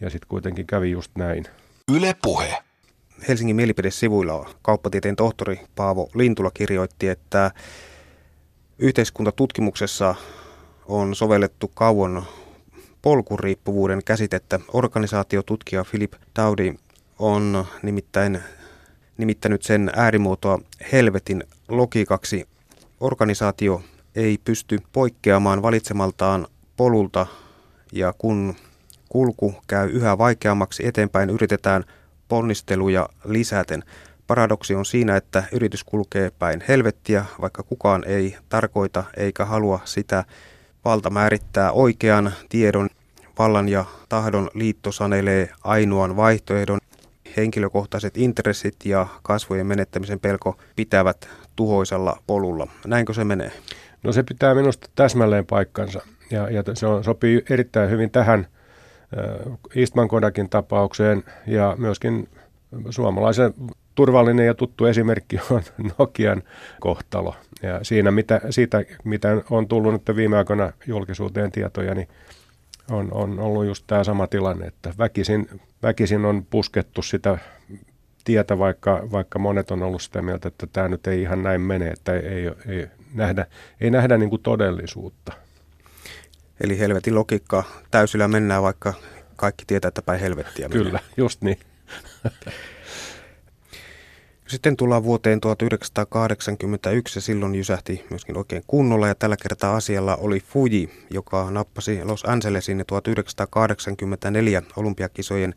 Ja 0.00 0.10
sitten 0.10 0.28
kuitenkin 0.28 0.66
kävi 0.66 0.90
just 0.90 1.10
näin. 1.16 1.44
Yle 1.92 2.16
Puhe. 2.22 2.58
Helsingin 3.28 3.56
mielipidesivuilla 3.56 4.50
kauppatieteen 4.62 5.16
tohtori 5.16 5.60
Paavo 5.76 6.10
Lintula 6.14 6.50
kirjoitti, 6.54 7.08
että 7.08 7.50
yhteiskuntatutkimuksessa 8.78 10.14
on 10.86 11.14
sovellettu 11.14 11.70
kauan 11.74 12.22
polkuriippuvuuden 13.02 14.04
käsitettä. 14.04 14.60
Organisaatiotutkija 14.72 15.84
Philip 15.90 16.12
Taudi 16.34 16.74
on 17.18 17.66
nimittäin 17.82 18.40
nimittänyt 19.18 19.62
sen 19.62 19.90
äärimuotoa 19.96 20.58
helvetin 20.92 21.44
logiikaksi. 21.68 22.48
Organisaatio 23.00 23.82
ei 24.14 24.38
pysty 24.44 24.78
poikkeamaan 24.92 25.62
valitsemaltaan 25.62 26.46
polulta 26.76 27.26
ja 27.92 28.14
kun 28.18 28.54
kulku 29.08 29.54
käy 29.66 29.90
yhä 29.90 30.18
vaikeammaksi 30.18 30.86
eteenpäin, 30.86 31.30
yritetään 31.30 31.84
ponnisteluja 32.28 33.08
lisäten. 33.24 33.82
Paradoksi 34.26 34.74
on 34.74 34.84
siinä, 34.84 35.16
että 35.16 35.44
yritys 35.52 35.84
kulkee 35.84 36.30
päin 36.30 36.64
helvettiä, 36.68 37.24
vaikka 37.40 37.62
kukaan 37.62 38.04
ei 38.06 38.36
tarkoita 38.48 39.04
eikä 39.16 39.44
halua 39.44 39.80
sitä. 39.84 40.24
Valta 40.84 41.10
määrittää 41.10 41.72
oikean 41.72 42.32
tiedon, 42.48 42.88
vallan 43.38 43.68
ja 43.68 43.84
tahdon 44.08 44.50
liitto 44.54 44.92
sanelee 44.92 45.48
ainoan 45.64 46.16
vaihtoehdon. 46.16 46.78
Henkilökohtaiset 47.36 48.16
intressit 48.16 48.76
ja 48.84 49.06
kasvojen 49.22 49.66
menettämisen 49.66 50.20
pelko 50.20 50.56
pitävät 50.76 51.28
tuhoisella 51.56 52.22
polulla. 52.26 52.66
Näinkö 52.86 53.14
se 53.14 53.24
menee? 53.24 53.52
No 54.02 54.12
se 54.12 54.22
pitää 54.22 54.54
minusta 54.54 54.88
täsmälleen 54.96 55.46
paikkansa 55.46 56.00
ja, 56.32 56.50
ja 56.50 56.62
se 56.74 56.86
on, 56.86 57.04
sopii 57.04 57.42
erittäin 57.50 57.90
hyvin 57.90 58.10
tähän 58.10 58.46
äh, 59.18 59.58
Eastman 59.76 60.08
Kodakin 60.08 60.48
tapaukseen 60.48 61.24
ja 61.46 61.76
myöskin 61.78 62.28
suomalaisen 62.90 63.54
turvallinen 63.94 64.46
ja 64.46 64.54
tuttu 64.54 64.86
esimerkki 64.86 65.38
on 65.50 65.62
Nokian 65.98 66.42
kohtalo. 66.80 67.34
Ja 67.62 67.80
siinä, 67.82 68.10
mitä, 68.10 68.40
siitä, 68.50 68.84
mitä 69.04 69.28
on 69.50 69.68
tullut 69.68 69.92
nyt 69.92 70.16
viime 70.16 70.38
aikoina 70.38 70.72
julkisuuteen 70.86 71.52
tietoja, 71.52 71.94
niin 71.94 72.08
on, 72.90 73.12
on 73.12 73.38
ollut 73.38 73.66
just 73.66 73.84
tämä 73.86 74.04
sama 74.04 74.26
tilanne, 74.26 74.66
että 74.66 74.94
väkisin, 74.98 75.60
väkisin 75.82 76.24
on 76.24 76.46
puskettu 76.50 77.02
sitä 77.02 77.38
tietä, 78.24 78.58
vaikka, 78.58 79.08
vaikka 79.12 79.38
monet 79.38 79.70
on 79.70 79.82
ollut 79.82 80.02
sitä 80.02 80.22
mieltä, 80.22 80.48
että 80.48 80.66
tämä 80.72 80.88
nyt 80.88 81.06
ei 81.06 81.22
ihan 81.22 81.42
näin 81.42 81.60
mene, 81.60 81.88
että 81.88 82.12
ei, 82.12 82.22
ei, 82.22 82.50
ei 82.68 82.86
nähdä, 83.14 83.46
ei 83.80 83.90
nähdä 83.90 84.18
niin 84.18 84.30
kuin 84.30 84.42
todellisuutta. 84.42 85.32
Eli 86.62 86.78
helvetin 86.78 87.14
logiikka 87.14 87.64
täysillä 87.90 88.28
mennään, 88.28 88.62
vaikka 88.62 88.94
kaikki 89.36 89.64
tietää, 89.66 89.88
että 89.88 90.02
päin 90.02 90.20
helvettiä 90.20 90.68
mennään. 90.68 90.86
Kyllä, 90.86 91.00
just 91.16 91.42
niin. 91.42 91.58
Sitten 94.52 94.76
tullaan 94.76 95.04
vuoteen 95.04 95.40
1981 95.40 97.18
ja 97.18 97.22
silloin 97.22 97.54
jysähti 97.54 98.04
myöskin 98.10 98.36
oikein 98.36 98.62
kunnolla 98.66 99.08
ja 99.08 99.14
tällä 99.14 99.36
kertaa 99.42 99.76
asialla 99.76 100.16
oli 100.16 100.40
Fuji, 100.40 101.06
joka 101.10 101.50
nappasi 101.50 102.04
Los 102.04 102.24
Angelesin 102.24 102.84
1984 102.86 104.62
olympiakisojen 104.76 105.54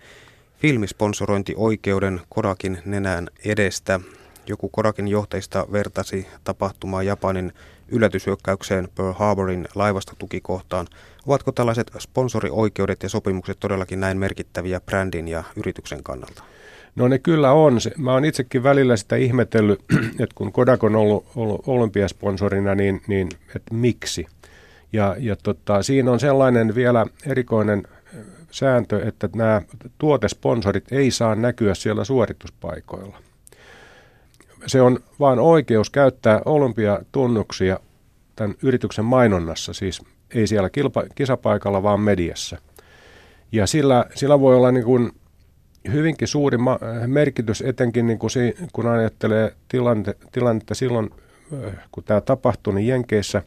filmisponsorointioikeuden 0.58 2.22
Kodakin 2.30 2.78
nenään 2.86 3.28
edestä. 3.46 4.00
Joku 4.48 4.70
Kodakin 4.70 5.08
johtajista 5.08 5.66
vertasi 5.72 6.28
tapahtumaa 6.44 7.04
Japanin 7.04 7.54
yllätyshyökkäykseen 7.90 8.88
Pearl 8.96 9.14
Harborin 9.14 9.68
laivastotukikohtaan. 9.76 10.88
Ovatko 11.28 11.52
tällaiset 11.52 11.92
sponsorioikeudet 12.00 13.04
ja 13.04 13.10
sopimukset 13.10 13.60
todellakin 13.60 14.00
näin 14.00 14.18
merkittäviä 14.18 14.80
brändin 14.80 15.28
ja 15.28 15.44
yrityksen 15.56 16.04
kannalta? 16.04 16.44
No 16.96 17.08
ne 17.08 17.20
kyllä 17.20 17.52
on. 17.52 17.78
Mä 17.98 18.14
oon 18.14 18.26
itsekin 18.26 18.64
välillä 18.64 18.98
sitä 18.98 19.16
ihmetellyt, 19.16 19.80
että 20.20 20.36
kun 20.36 20.52
Kodak 20.52 20.84
on 20.84 20.96
ollut, 20.96 21.26
ollut 21.36 21.64
olympiasponsorina, 21.68 22.76
niin, 22.76 23.02
niin 23.08 23.30
että 23.56 23.74
miksi? 23.74 24.28
Ja, 24.94 25.16
ja 25.20 25.36
tota, 25.36 25.84
siinä 25.84 26.12
on 26.12 26.20
sellainen 26.20 26.76
vielä 26.76 27.06
erikoinen 27.26 27.84
sääntö, 28.52 29.08
että 29.08 29.30
nämä 29.36 29.62
tuotesponsorit 29.98 30.92
ei 30.92 31.12
saa 31.12 31.36
näkyä 31.36 31.76
siellä 31.76 32.04
suorituspaikoilla. 32.04 33.25
Se 34.68 34.82
on 34.82 35.00
vain 35.20 35.40
oikeus 35.40 35.90
käyttää 35.90 36.42
olympiatunnuksia 36.46 37.80
tämän 38.36 38.56
yrityksen 38.64 39.06
mainonnassa, 39.06 39.74
siis 39.74 40.02
ei 40.36 40.48
siellä 40.48 40.70
kilpa, 40.70 41.04
kisapaikalla, 41.16 41.84
vaan 41.84 42.00
mediassa. 42.00 42.58
Ja 43.52 43.68
sillä, 43.68 44.06
sillä 44.16 44.40
voi 44.40 44.56
olla 44.56 44.72
niin 44.72 44.86
kuin 44.86 45.12
hyvinkin 45.94 46.28
suuri 46.28 46.58
ma- 46.58 46.80
merkitys, 47.08 47.62
etenkin 47.62 48.08
niin 48.08 48.20
kuin 48.20 48.32
si- 48.32 48.56
kun 48.74 48.88
ajattelee 48.88 49.56
tilante, 49.68 50.16
tilannetta 50.32 50.76
silloin, 50.76 51.10
kun 51.92 52.04
tämä 52.04 52.22
tapahtui, 52.22 52.74
niin 52.74 52.88
Jenkeissä 52.88 53.44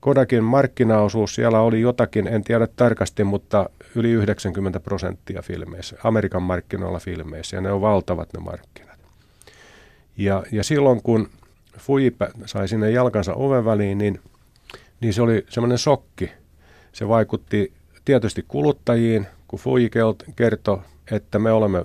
Kodakin 0.00 0.44
markkinaosuus 0.44 1.34
siellä 1.34 1.60
oli 1.60 1.80
jotakin, 1.80 2.26
en 2.26 2.44
tiedä 2.44 2.66
tarkasti, 2.76 3.24
mutta 3.24 3.70
yli 3.94 4.10
90 4.10 4.80
prosenttia 4.80 5.42
filmeissä, 5.42 5.96
Amerikan 6.04 6.42
markkinoilla 6.42 6.98
filmeissä, 6.98 7.56
ja 7.56 7.60
ne 7.60 7.72
on 7.72 7.80
valtavat 7.80 8.28
ne 8.32 8.40
markkinat. 8.40 8.85
Ja, 10.16 10.42
ja 10.52 10.64
silloin 10.64 11.02
kun 11.02 11.28
Fuji 11.78 12.16
sai 12.46 12.68
sinne 12.68 12.90
jalkansa 12.90 13.34
oven 13.34 13.64
väliin, 13.64 13.98
niin, 13.98 14.20
niin 15.00 15.14
se 15.14 15.22
oli 15.22 15.46
semmoinen 15.48 15.78
sokki. 15.78 16.30
Se 16.92 17.08
vaikutti 17.08 17.72
tietysti 18.04 18.44
kuluttajiin, 18.48 19.26
kun 19.48 19.58
Fuji 19.58 19.90
kertoi 20.36 20.78
että 21.10 21.38
me 21.38 21.52
olemme 21.52 21.84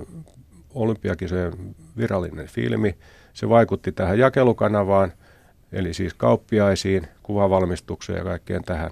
olympiakisojen 0.74 1.54
virallinen 1.98 2.48
filmi. 2.48 2.98
Se 3.34 3.50
vaikutti 3.50 3.92
tähän 3.92 4.20
jakelukanavaan, 4.20 5.14
eli 5.72 5.94
siis 5.94 6.14
kauppiaisiin, 6.14 7.08
kuvavalmistukseen 7.24 8.18
ja 8.18 8.24
kaikkeen 8.24 8.64
tähän. 8.64 8.92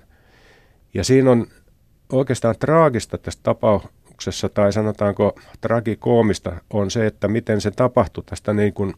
Ja 0.93 1.03
siinä 1.03 1.31
on 1.31 1.47
oikeastaan 2.11 2.55
traagista 2.59 3.17
tässä 3.17 3.39
tapauksessa, 3.43 4.49
tai 4.49 4.73
sanotaanko 4.73 5.39
tragikoomista, 5.61 6.61
on 6.69 6.91
se, 6.91 7.05
että 7.05 7.27
miten 7.27 7.61
se 7.61 7.71
tapahtui. 7.71 8.23
Tästä 8.23 8.53
niin 8.53 8.73
kuin 8.73 8.93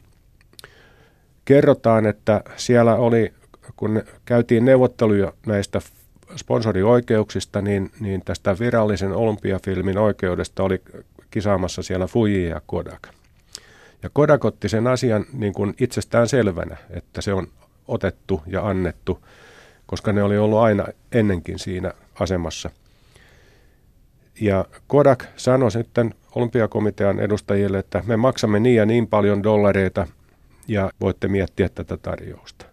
kerrotaan, 1.46 2.06
että 2.06 2.44
siellä 2.56 2.96
oli, 2.96 3.34
kun 3.76 4.04
käytiin 4.26 4.66
neuvotteluja 4.66 5.34
näistä 5.46 5.82
sponsorioikeuksista, 6.36 7.62
niin, 7.62 7.92
niin 8.00 8.22
tästä 8.26 8.56
virallisen 8.60 9.12
olympiafilmin 9.12 9.98
oikeudesta 9.98 10.64
oli 10.64 10.82
kisaamassa 11.32 11.84
siellä 11.84 12.08
Fuji 12.08 12.50
ja 12.50 12.62
Kodak. 12.66 13.08
Ja 14.04 14.10
Kodak 14.14 14.46
otti 14.46 14.70
sen 14.70 14.88
asian 14.88 15.26
niin 15.34 15.54
kuin 15.54 15.74
itsestään 15.80 16.28
selvänä, 16.28 16.78
että 16.90 17.22
se 17.22 17.34
on 17.34 17.48
otettu 17.88 18.42
ja 18.48 18.68
annettu, 18.68 19.26
koska 19.86 20.14
ne 20.14 20.24
oli 20.24 20.38
ollut 20.38 20.60
aina 20.60 20.86
ennenkin 21.12 21.60
siinä 21.60 21.94
asemassa. 22.20 22.70
Ja 24.42 24.66
Kodak 24.88 25.26
sanoi 25.36 25.72
sitten 25.72 26.14
olympiakomitean 26.36 27.20
edustajille, 27.20 27.80
että 27.80 28.04
me 28.08 28.18
maksamme 28.18 28.60
niin 28.60 28.76
ja 28.76 28.86
niin 28.86 29.08
paljon 29.08 29.44
dollareita 29.44 30.08
ja 30.68 30.92
voitte 31.02 31.28
miettiä 31.28 31.70
tätä 31.70 31.98
tarjousta. 31.98 32.66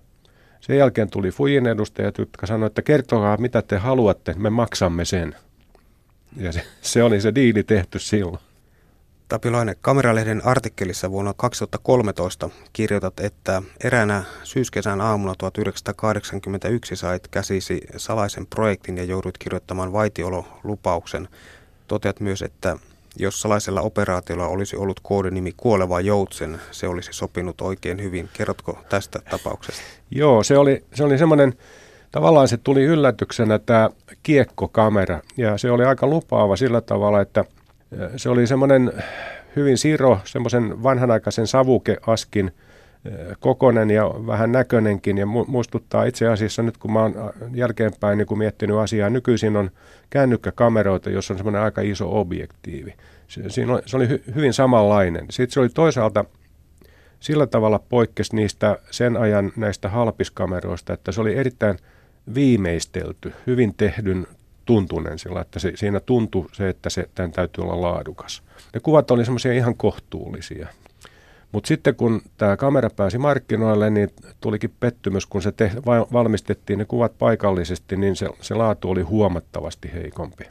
Sen 0.61 0.79
jälkeen 0.79 1.11
tuli 1.11 1.31
Fujin 1.31 1.67
edustajat, 1.67 2.19
jotka 2.19 2.47
sanoivat, 2.47 2.71
että 2.71 2.83
kertokaa 2.83 3.37
mitä 3.37 3.63
te 3.63 3.77
haluatte, 3.77 4.35
me 4.39 4.51
maksamme 4.51 5.05
sen. 5.05 5.37
Ja 6.37 6.53
se, 6.53 6.65
se 6.83 7.03
oli 7.03 7.21
se 7.21 7.35
diili 7.35 7.63
tehty 7.63 7.99
silloin. 7.99 8.39
Tapilainen, 9.29 9.77
Kameralehden 9.81 10.47
artikkelissa 10.47 11.11
vuonna 11.11 11.35
2013 11.37 12.51
kirjoitat, 12.73 13.21
että 13.21 13.63
eräänä 13.85 14.25
syyskesän 14.45 15.01
aamuna 15.01 15.35
1981 15.39 16.97
sait 16.97 17.29
käsisi 17.29 17.81
salaisen 17.97 18.47
projektin 18.47 18.97
ja 18.97 19.05
joudut 19.05 19.39
kirjoittamaan 19.39 19.93
vaitiololupauksen. 19.93 21.29
Toteat 21.89 22.21
myös, 22.21 22.43
että 22.43 22.77
jos 23.19 23.41
salaisella 23.41 23.81
operaatiolla 23.81 24.47
olisi 24.47 24.77
ollut 24.77 25.01
koodinimi 25.03 25.53
Kuoleva 25.57 26.01
Joutsen, 26.01 26.61
se 26.71 26.89
olisi 26.89 27.13
sopinut 27.13 27.61
oikein 27.61 28.03
hyvin. 28.03 28.29
Kerrotko 28.33 28.79
tästä 28.89 29.19
tapauksesta? 29.31 29.83
Joo, 30.11 30.43
se 30.43 30.59
oli, 30.59 30.85
se 30.95 31.05
oli 31.05 31.19
semmoinen, 31.19 31.55
tavallaan 32.11 32.49
se 32.49 32.57
tuli 32.57 32.85
yllätyksenä 32.85 33.59
tämä 33.59 33.91
kiekkokamera 34.23 35.21
ja 35.37 35.59
se 35.59 35.71
oli 35.71 35.85
aika 35.85 36.07
lupaava 36.07 36.57
sillä 36.57 36.81
tavalla, 36.81 37.21
että– 37.21 37.45
se 38.17 38.29
oli 38.29 38.47
semmoinen 38.47 38.93
hyvin 39.57 39.79
siro, 39.79 40.19
semmoisen 40.25 40.83
vanhanaikaisen 40.83 41.47
savukeaskin 41.47 42.53
kokonen 43.41 43.91
ja 43.91 44.05
vähän 44.27 44.53
näköinenkin 44.53 45.19
ja 45.19 45.27
muistuttaa 45.27 46.05
itse 46.05 46.29
asiassa 46.29 46.63
nyt 46.63 46.79
kun 46.79 46.93
mä 46.93 47.03
oon 47.03 47.15
jälkeenpäin 47.55 48.19
niin 48.19 48.27
kun 48.27 48.39
miettinyt 48.39 48.77
asiaa, 48.77 49.11
nykyisin 49.11 49.57
on 49.57 49.71
kännykkäkameroita, 50.11 51.11
jossa 51.11 51.35
on 51.35 51.39
semmoinen 51.39 51.63
aika 51.63 51.81
iso 51.81 52.21
objektiivi. 52.21 52.95
Siinä 53.49 53.73
oli, 53.73 53.83
se 53.87 53.97
oli 53.97 54.09
hy, 54.09 54.23
hyvin 54.35 54.53
samanlainen. 54.53 55.27
Sitten 55.31 55.55
se 55.55 55.61
oli 55.61 55.69
toisaalta 55.69 56.25
sillä 57.21 57.47
tavalla 57.47 57.79
poikkesi 57.79 58.37
niistä 58.37 58.79
sen 58.91 59.17
ajan 59.17 59.53
näistä 59.57 59.89
halpiskameroista, 59.89 60.93
että 60.93 61.13
se 61.13 61.21
oli 61.21 61.37
erittäin 61.37 61.79
viimeistelty, 62.35 63.33
hyvin 63.47 63.75
tehdyn 63.77 64.27
tuntunen 64.65 65.19
sillä, 65.19 65.41
että 65.41 65.59
se, 65.59 65.73
siinä 65.75 66.01
tuntui 66.01 66.47
se, 66.53 66.69
että 66.69 66.91
se, 66.91 67.09
tämän 67.15 67.33
täytyy 67.33 67.65
olla 67.65 67.81
laadukas. 67.81 68.43
Ne 68.75 68.81
kuvat 68.81 69.11
oli 69.11 69.25
semmoisia 69.25 69.53
ihan 69.53 69.77
kohtuullisia. 69.77 70.69
Mutta 71.53 71.69
sitten 71.69 71.95
kun 71.95 72.23
tämä 72.37 72.57
kamera 72.57 72.91
pääsi 72.91 73.19
markkinoille, 73.19 73.91
niin 73.91 74.11
tulikin 74.41 74.73
pettymys, 74.81 75.27
kun 75.27 75.43
se 75.43 75.53
te, 75.53 75.73
valmistettiin 75.87 76.79
ne 76.79 76.85
kuvat 76.85 77.19
paikallisesti, 77.19 77.97
niin 77.97 78.17
se, 78.17 78.29
se 78.41 78.55
laatu 78.55 78.91
oli 78.91 79.03
huomattavasti 79.03 79.93
heikompi. 79.93 80.45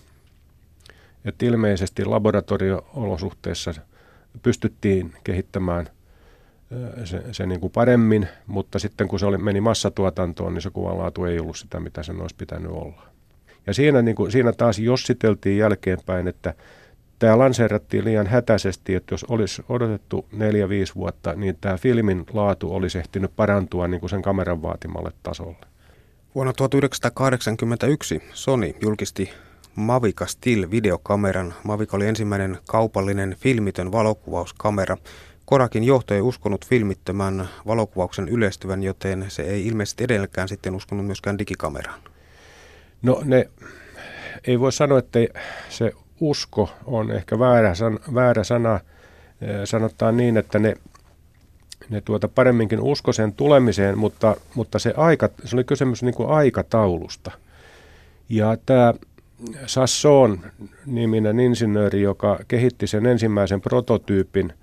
Et 1.25 1.43
ilmeisesti 1.43 2.05
laboratorio-olosuhteissa 2.05 3.73
pystyttiin 4.43 5.13
kehittämään 5.23 5.89
se, 7.03 7.23
se 7.31 7.45
niin 7.45 7.59
kuin 7.59 7.71
paremmin, 7.71 8.27
mutta 8.47 8.79
sitten 8.79 9.07
kun 9.07 9.19
se 9.19 9.25
oli, 9.25 9.37
meni 9.37 9.61
massatuotantoon, 9.61 10.53
niin 10.53 10.61
se 10.61 10.69
kuvanlaatu 10.69 11.25
ei 11.25 11.39
ollut 11.39 11.57
sitä, 11.57 11.79
mitä 11.79 12.03
sen 12.03 12.21
olisi 12.21 12.35
pitänyt 12.35 12.71
olla. 12.71 13.07
Ja 13.67 13.73
siinä, 13.73 14.01
niin 14.01 14.15
kuin, 14.15 14.31
siinä 14.31 14.53
taas 14.53 14.79
jossiteltiin 14.79 15.57
jälkeenpäin, 15.57 16.27
että 16.27 16.53
tämä 17.19 17.37
lanseerattiin 17.37 18.05
liian 18.05 18.27
hätäisesti, 18.27 18.95
että 18.95 19.13
jos 19.13 19.23
olisi 19.23 19.65
odotettu 19.69 20.25
4-5 20.33 20.37
vuotta, 20.95 21.33
niin 21.33 21.57
tämä 21.61 21.77
filmin 21.77 22.25
laatu 22.33 22.75
olisi 22.75 22.97
ehtinyt 22.97 23.35
parantua 23.35 23.87
niin 23.87 23.99
kuin 23.99 24.09
sen 24.09 24.21
kameran 24.21 24.61
vaatimalle 24.61 25.11
tasolle. 25.23 25.57
Vuonna 26.35 26.53
1981 26.53 28.23
Sony 28.33 28.73
julkisti 28.81 29.29
Mavica 29.75 30.25
Still 30.25 30.71
videokameran. 30.71 31.53
Mavica 31.63 31.97
oli 31.97 32.07
ensimmäinen 32.07 32.57
kaupallinen 32.67 33.35
filmitön 33.39 33.91
valokuvauskamera. 33.91 34.97
Korakin 35.45 35.83
johto 35.83 36.13
ei 36.13 36.21
uskonut 36.21 36.65
filmittömän 36.65 37.49
valokuvauksen 37.67 38.29
yleistyvän, 38.29 38.83
joten 38.83 39.25
se 39.27 39.41
ei 39.43 39.67
ilmeisesti 39.67 40.03
edelläkään 40.03 40.47
sitten 40.47 40.75
uskonut 40.75 41.05
myöskään 41.05 41.37
digikameraan. 41.37 41.99
No 43.01 43.21
ne, 43.25 43.49
ei 44.47 44.59
voi 44.59 44.71
sanoa, 44.71 44.99
että 44.99 45.19
se 45.69 45.91
usko 46.19 46.69
on 46.85 47.11
ehkä 47.11 47.39
väärä, 47.39 47.75
san, 47.75 47.99
väärä 48.13 48.43
sana. 48.43 48.79
Sanotaan 49.65 50.17
niin, 50.17 50.37
että 50.37 50.59
ne, 50.59 50.75
ne 51.89 52.01
tuota 52.01 52.27
paremminkin 52.27 52.79
usko 52.79 53.13
sen 53.13 53.33
tulemiseen, 53.33 53.97
mutta, 53.97 54.35
mutta 54.55 54.79
se, 54.79 54.93
aika, 54.97 55.29
se 55.43 55.55
oli 55.55 55.63
kysymys 55.63 56.03
niin 56.03 56.15
kuin 56.15 56.29
aikataulusta. 56.29 57.31
Ja 58.29 58.57
tämä 58.65 58.93
Sasson 59.65 60.39
niminen 60.85 61.39
insinööri, 61.39 62.01
joka 62.01 62.39
kehitti 62.47 62.87
sen 62.87 63.05
ensimmäisen 63.05 63.61
prototyypin, 63.61 64.53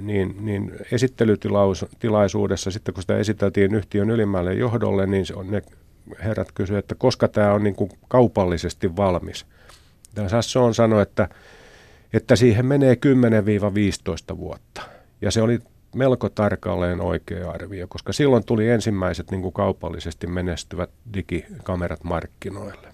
niin, 0.00 0.36
niin 0.40 0.72
esittelytilaisuudessa, 0.92 2.70
sitten 2.70 2.94
kun 2.94 3.02
sitä 3.02 3.18
esiteltiin 3.18 3.74
yhtiön 3.74 4.10
ylimmälle 4.10 4.54
johdolle, 4.54 5.06
niin 5.06 5.26
se 5.26 5.34
on, 5.34 5.50
ne 5.50 5.62
herrat 6.24 6.52
kysyivät, 6.52 6.84
että 6.84 6.94
koska 6.94 7.28
tämä 7.28 7.52
on 7.52 7.64
niin 7.64 7.74
kuin 7.74 7.90
kaupallisesti 8.08 8.96
valmis. 8.96 9.46
Tämä 10.14 10.28
Sasson 10.28 10.74
sanoi, 10.74 11.02
että, 11.02 11.28
että 12.12 12.36
siihen 12.36 12.66
menee 12.66 12.96
10-15 14.34 14.36
vuotta. 14.36 14.82
Ja 15.22 15.30
se 15.30 15.42
oli 15.42 15.58
melko 15.94 16.28
tarkalleen 16.28 17.00
oikea 17.00 17.50
arvio, 17.50 17.88
koska 17.88 18.12
silloin 18.12 18.44
tuli 18.44 18.68
ensimmäiset 18.68 19.30
niin 19.30 19.42
kuin 19.42 19.52
kaupallisesti 19.52 20.26
menestyvät 20.26 20.90
digikamerat 21.14 22.04
markkinoille. 22.04 22.88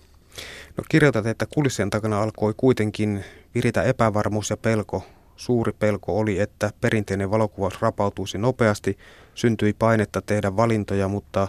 No 0.76 0.84
kirjoitat, 0.88 1.26
että 1.26 1.46
kulissien 1.54 1.90
takana 1.90 2.22
alkoi 2.22 2.54
kuitenkin 2.56 3.24
viritä 3.54 3.82
epävarmuus 3.82 4.50
ja 4.50 4.56
pelko. 4.56 5.02
Suuri 5.36 5.72
pelko 5.72 6.18
oli, 6.18 6.40
että 6.40 6.70
perinteinen 6.80 7.30
valokuvaus 7.30 7.82
rapautuisi 7.82 8.38
nopeasti, 8.38 8.98
syntyi 9.34 9.72
painetta 9.78 10.22
tehdä 10.22 10.56
valintoja, 10.56 11.08
mutta 11.08 11.48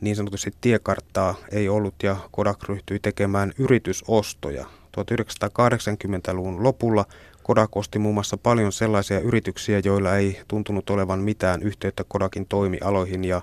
niin 0.00 0.16
sanotusti 0.16 0.52
tiekarttaa 0.60 1.34
ei 1.52 1.68
ollut 1.68 1.94
ja 2.02 2.16
Kodak 2.30 2.68
ryhtyi 2.68 2.98
tekemään 2.98 3.52
yritysostoja. 3.58 4.66
1980-luvun 5.02 6.62
lopulla. 6.62 7.04
Kodak 7.42 7.76
osti 7.76 7.98
muun 7.98 8.14
muassa 8.14 8.36
paljon 8.36 8.72
sellaisia 8.72 9.20
yrityksiä, 9.20 9.80
joilla 9.84 10.16
ei 10.16 10.40
tuntunut 10.48 10.90
olevan 10.90 11.18
mitään 11.18 11.62
yhteyttä 11.62 12.04
Kodakin 12.08 12.46
toimialoihin 12.46 13.24
ja, 13.24 13.42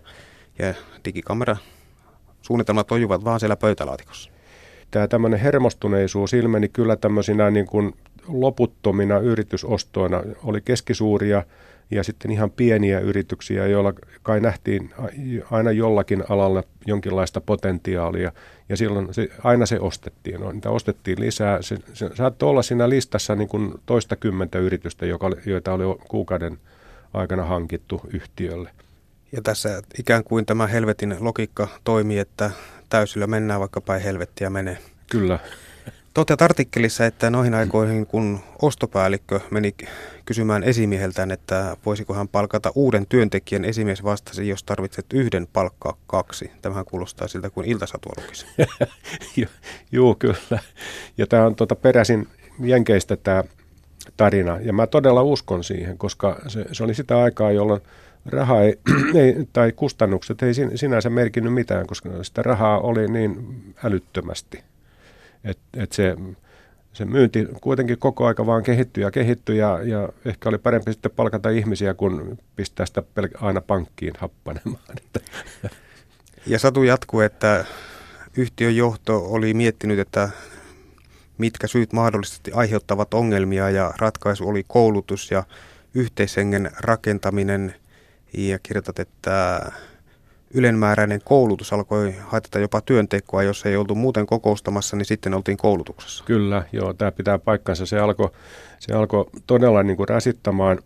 ja 0.59 0.73
digikamera 1.05 1.57
suunnitelmat 2.41 2.87
tojuvat 2.87 3.23
vaan 3.23 3.39
siellä 3.39 3.55
pöytälaatikossa. 3.55 4.29
Tämä 4.91 5.07
tämmöinen 5.07 5.39
hermostuneisuus 5.39 6.33
ilmeni 6.33 6.69
kyllä 6.69 6.95
tämmöisinä 6.95 7.51
niin 7.51 7.65
kuin 7.65 7.93
loputtomina 8.27 9.19
yritysostoina. 9.19 10.23
Oli 10.43 10.61
keskisuuria 10.61 11.43
ja 11.91 12.03
sitten 12.03 12.31
ihan 12.31 12.51
pieniä 12.51 12.99
yrityksiä, 12.99 13.67
joilla 13.67 13.93
kai 14.23 14.39
nähtiin 14.39 14.89
aina 15.51 15.71
jollakin 15.71 16.23
alalla 16.29 16.63
jonkinlaista 16.85 17.41
potentiaalia. 17.41 18.31
Ja 18.69 18.77
silloin 18.77 19.13
se, 19.13 19.29
aina 19.43 19.65
se 19.65 19.79
ostettiin. 19.79 20.41
No, 20.41 20.51
niitä 20.51 20.69
ostettiin 20.69 21.19
lisää. 21.19 21.61
Se, 21.61 21.77
se 21.93 22.09
saattoi 22.13 22.49
olla 22.49 22.61
siinä 22.61 22.89
listassa 22.89 23.35
niin 23.35 23.47
kuin 23.47 23.73
toista 23.85 24.15
kymmentä 24.15 24.59
yritystä, 24.59 25.05
joka, 25.05 25.31
joita 25.45 25.73
oli 25.73 25.83
kuukauden 26.07 26.57
aikana 27.13 27.45
hankittu 27.45 28.01
yhtiölle. 28.13 28.69
Ja 29.31 29.41
tässä 29.41 29.81
ikään 29.99 30.23
kuin 30.23 30.45
tämä 30.45 30.67
helvetin 30.67 31.15
logiikka 31.19 31.67
toimii, 31.83 32.19
että 32.19 32.51
täysillä 32.89 33.27
mennään, 33.27 33.59
vaikka 33.59 33.81
päin 33.81 34.01
helvettiä 34.01 34.49
menee. 34.49 34.77
Kyllä. 35.11 35.39
Toteat 36.13 36.41
artikkelissa, 36.41 37.05
että 37.05 37.29
noihin 37.29 37.53
aikoihin, 37.53 38.05
kun 38.05 38.39
ostopäällikkö 38.61 39.39
meni 39.51 39.75
kysymään 40.25 40.63
esimieheltään, 40.63 41.31
että 41.31 41.77
voisiko 41.85 42.13
hän 42.13 42.27
palkata 42.27 42.71
uuden 42.75 43.05
työntekijän, 43.05 43.65
esimies 43.65 44.03
vastasi, 44.03 44.47
jos 44.47 44.63
tarvitset 44.63 45.05
yhden, 45.13 45.47
palkkaa 45.53 45.97
kaksi. 46.07 46.51
Tämähän 46.61 46.85
kuulostaa 46.85 47.27
siltä 47.27 47.49
kuin 47.49 47.67
iltasatua 47.67 48.13
lukisi. 48.17 48.45
Joo, 49.91 50.15
kyllä. 50.15 50.59
Ja 51.17 51.27
tämä 51.27 51.45
on 51.45 51.55
tuota 51.55 51.75
peräisin 51.75 52.27
Jenkeistä 52.59 53.17
tämä 53.17 53.43
tarina. 54.17 54.59
Ja 54.61 54.73
mä 54.73 54.87
todella 54.87 55.23
uskon 55.23 55.63
siihen, 55.63 55.97
koska 55.97 56.41
se, 56.47 56.65
se 56.71 56.83
oli 56.83 56.93
sitä 56.93 57.19
aikaa, 57.19 57.51
jolloin 57.51 57.81
raha 58.25 58.61
ei, 58.61 58.79
ei, 59.21 59.35
tai 59.53 59.71
kustannukset 59.71 60.43
ei 60.43 60.53
sinänsä 60.75 61.09
merkinnyt 61.09 61.53
mitään, 61.53 61.87
koska 61.87 62.09
sitä 62.21 62.43
rahaa 62.43 62.79
oli 62.79 63.07
niin 63.07 63.63
älyttömästi. 63.83 64.63
Et, 65.43 65.59
et 65.73 65.91
se, 65.91 66.15
se 66.93 67.05
myynti 67.05 67.47
kuitenkin 67.61 67.99
koko 67.99 68.25
aika 68.25 68.45
vaan 68.45 68.63
kehittyi 68.63 69.03
ja 69.03 69.11
kehittyi 69.11 69.57
ja, 69.57 69.79
ja 69.83 70.09
ehkä 70.25 70.49
oli 70.49 70.57
parempi 70.57 70.93
sitten 70.93 71.11
palkata 71.15 71.49
ihmisiä 71.49 71.93
kuin 71.93 72.39
pistää 72.55 72.85
sitä 72.85 73.01
pelk- 73.01 73.37
aina 73.45 73.61
pankkiin 73.61 74.13
happanemaan. 74.17 74.83
Ja 76.47 76.59
Satu 76.59 76.83
jatkuu, 76.83 77.19
että 77.19 77.65
yhtiön 78.37 78.75
johto 78.75 79.25
oli 79.25 79.53
miettinyt, 79.53 79.99
että 79.99 80.29
mitkä 81.37 81.67
syyt 81.67 81.93
mahdollisesti 81.93 82.51
aiheuttavat 82.51 83.13
ongelmia 83.13 83.69
ja 83.69 83.93
ratkaisu 83.97 84.49
oli 84.49 84.63
koulutus 84.67 85.31
ja 85.31 85.43
yhteishengen 85.93 86.71
rakentaminen 86.79 87.75
ja 88.33 88.59
kirjoitat, 88.59 88.99
että 88.99 89.61
ylenmääräinen 90.53 91.21
koulutus 91.23 91.73
alkoi 91.73 92.15
haitata 92.19 92.59
jopa 92.59 92.81
työntekoa, 92.81 93.43
jos 93.43 93.65
ei 93.65 93.77
oltu 93.77 93.95
muuten 93.95 94.25
kokoustamassa, 94.25 94.95
niin 94.97 95.05
sitten 95.05 95.33
oltiin 95.33 95.57
koulutuksessa. 95.57 96.23
Kyllä, 96.23 96.63
joo, 96.71 96.93
tämä 96.93 97.11
pitää 97.11 97.39
paikkansa. 97.39 97.85
Se 97.85 97.99
alkoi, 97.99 98.29
se 98.79 98.93
alkoi 98.93 99.25
todella 99.47 99.83
niin 99.83 99.97
kuin 99.97 100.09
rasittamaan 100.09 100.79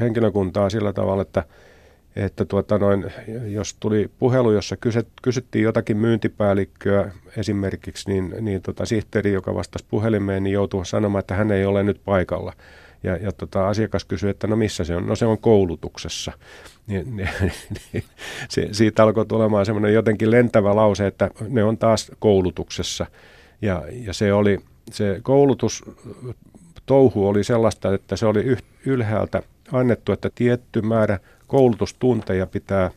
henkilökuntaa 0.00 0.70
sillä 0.70 0.92
tavalla, 0.92 1.22
että, 1.22 1.44
että 2.16 2.44
tuota 2.44 2.78
noin, 2.78 3.12
jos 3.46 3.74
tuli 3.80 4.10
puhelu, 4.18 4.52
jossa 4.52 4.76
kysyt, 4.76 5.08
kysyttiin 5.22 5.62
jotakin 5.62 5.96
myyntipäällikköä 5.96 7.10
esimerkiksi, 7.36 8.10
niin, 8.10 8.34
niin 8.40 8.62
tota, 8.62 8.86
sihteeri, 8.86 9.32
joka 9.32 9.54
vastasi 9.54 9.84
puhelimeen, 9.88 10.42
niin 10.42 10.54
joutui 10.54 10.86
sanomaan, 10.86 11.20
että 11.20 11.34
hän 11.34 11.50
ei 11.50 11.64
ole 11.64 11.82
nyt 11.82 12.00
paikalla. 12.04 12.52
Ja, 13.04 13.16
ja 13.16 13.32
tota, 13.32 13.68
asiakas 13.68 14.04
kysyi, 14.04 14.30
että 14.30 14.46
no 14.46 14.56
missä 14.56 14.84
se 14.84 14.96
on? 14.96 15.06
No 15.06 15.16
se 15.16 15.26
on 15.26 15.38
koulutuksessa. 15.38 16.32
Niin, 16.86 17.16
niin, 17.16 17.30
niin, 17.92 18.04
se, 18.48 18.68
siitä 18.72 19.02
alkoi 19.02 19.26
tulemaan 19.26 19.66
semmoinen 19.66 19.94
jotenkin 19.94 20.30
lentävä 20.30 20.76
lause, 20.76 21.06
että 21.06 21.30
ne 21.48 21.64
on 21.64 21.78
taas 21.78 22.12
koulutuksessa. 22.18 23.06
Ja, 23.62 23.82
ja 23.90 24.12
se 24.12 24.32
oli, 24.32 24.58
se 24.90 25.20
koulutus 25.22 25.84
touhu 26.86 27.28
oli 27.28 27.44
sellaista, 27.44 27.94
että 27.94 28.16
se 28.16 28.26
oli 28.26 28.56
ylhäältä 28.86 29.42
annettu, 29.72 30.12
että 30.12 30.30
tietty 30.34 30.82
määrä 30.82 31.18
koulutustunteja 31.46 32.46
pitää 32.46 32.90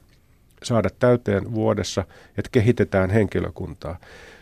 saada 0.63 0.89
täyteen 0.99 1.53
vuodessa, 1.53 2.03
että 2.37 2.49
kehitetään 2.51 3.09
henkilökuntaa. 3.09 3.97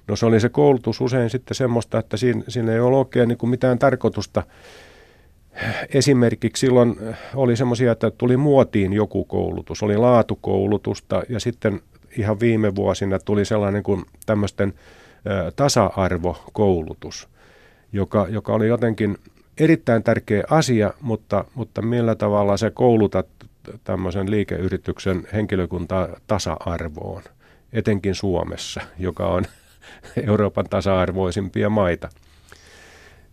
No 0.07 0.15
se 0.15 0.25
oli 0.25 0.39
se 0.39 0.49
koulutus 0.49 1.01
usein 1.01 1.29
sitten 1.29 1.55
semmoista, 1.55 1.99
että 1.99 2.17
siinä, 2.17 2.43
siinä 2.47 2.71
ei 2.71 2.79
ole 2.79 2.97
oikein 2.97 3.27
niin 3.27 3.37
kuin 3.37 3.49
mitään 3.49 3.79
tarkoitusta 3.79 4.43
esimerkiksi 5.93 6.59
silloin 6.59 6.99
oli 7.35 7.55
semmoisia, 7.55 7.91
että 7.91 8.11
tuli 8.11 8.37
muotiin 8.37 8.93
joku 8.93 9.25
koulutus, 9.25 9.83
oli 9.83 9.97
laatukoulutusta 9.97 11.23
ja 11.29 11.39
sitten 11.39 11.81
ihan 12.17 12.39
viime 12.39 12.75
vuosina 12.75 13.19
tuli 13.19 13.45
sellainen 13.45 13.83
kuin 13.83 14.05
tämmöisten 14.25 14.73
tasa-arvokoulutus, 15.55 17.27
joka, 17.93 18.27
joka 18.29 18.53
oli 18.53 18.67
jotenkin 18.67 19.17
erittäin 19.57 20.03
tärkeä 20.03 20.43
asia, 20.49 20.93
mutta, 21.01 21.45
mutta 21.55 21.81
millä 21.81 22.15
tavalla 22.15 22.57
se 22.57 22.71
koulutat 22.71 23.27
tämmöisen 23.83 24.31
liikeyrityksen 24.31 25.27
henkilökuntaa 25.33 26.07
tasa-arvoon, 26.27 27.23
etenkin 27.73 28.15
Suomessa, 28.15 28.81
joka 28.99 29.27
on 29.27 29.45
Euroopan 30.27 30.65
tasa-arvoisimpia 30.69 31.69
maita. 31.69 32.09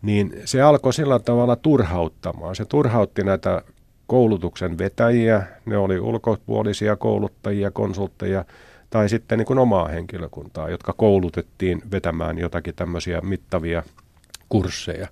Niin 0.02 0.42
se 0.44 0.62
alkoi 0.62 0.92
sillä 0.92 1.18
tavalla 1.18 1.56
turhauttamaan. 1.56 2.56
Se 2.56 2.64
turhautti 2.64 3.24
näitä 3.24 3.62
koulutuksen 4.06 4.78
vetäjiä, 4.78 5.42
ne 5.66 5.76
oli 5.76 6.00
ulkopuolisia 6.00 6.96
kouluttajia, 6.96 7.70
konsultteja 7.70 8.44
tai 8.90 9.08
sitten 9.08 9.38
niin 9.38 9.46
kuin 9.46 9.58
omaa 9.58 9.88
henkilökuntaa, 9.88 10.70
jotka 10.70 10.92
koulutettiin 10.92 11.82
vetämään 11.90 12.38
jotakin 12.38 12.74
tämmöisiä 12.74 13.20
mittavia 13.20 13.82
kursseja. 14.48 15.08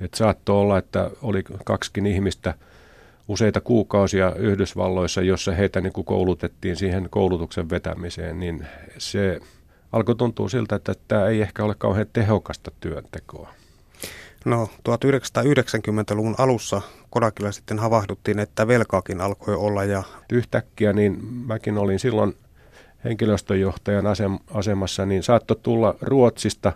Et 0.00 0.14
saattoi 0.14 0.60
olla, 0.60 0.78
että 0.78 1.10
oli 1.22 1.42
kaksikin 1.64 2.06
ihmistä 2.06 2.54
useita 3.28 3.60
kuukausia 3.60 4.34
Yhdysvalloissa, 4.34 5.22
jossa 5.22 5.52
heitä 5.52 5.80
niin 5.80 5.92
kuin 5.92 6.04
koulutettiin 6.04 6.76
siihen 6.76 7.08
koulutuksen 7.10 7.70
vetämiseen, 7.70 8.40
niin 8.40 8.66
se 8.98 9.40
alkoi 9.92 10.14
tuntua 10.14 10.48
siltä, 10.48 10.76
että 10.76 10.94
tämä 11.08 11.26
ei 11.26 11.42
ehkä 11.42 11.64
ole 11.64 11.74
kauhean 11.78 12.06
tehokasta 12.12 12.70
työntekoa. 12.80 13.48
No 14.46 14.68
1990-luvun 14.88 16.34
alussa 16.38 16.82
Kodakilla 17.10 17.52
sitten 17.52 17.78
havahduttiin, 17.78 18.38
että 18.38 18.68
velkaakin 18.68 19.20
alkoi 19.20 19.54
olla. 19.54 19.84
Ja... 19.84 20.02
Yhtäkkiä 20.32 20.92
niin 20.92 21.24
mäkin 21.46 21.78
olin 21.78 21.98
silloin 21.98 22.36
henkilöstöjohtajan 23.04 24.04
asemassa, 24.50 25.06
niin 25.06 25.22
saattoi 25.22 25.56
tulla 25.62 25.94
Ruotsista 26.00 26.72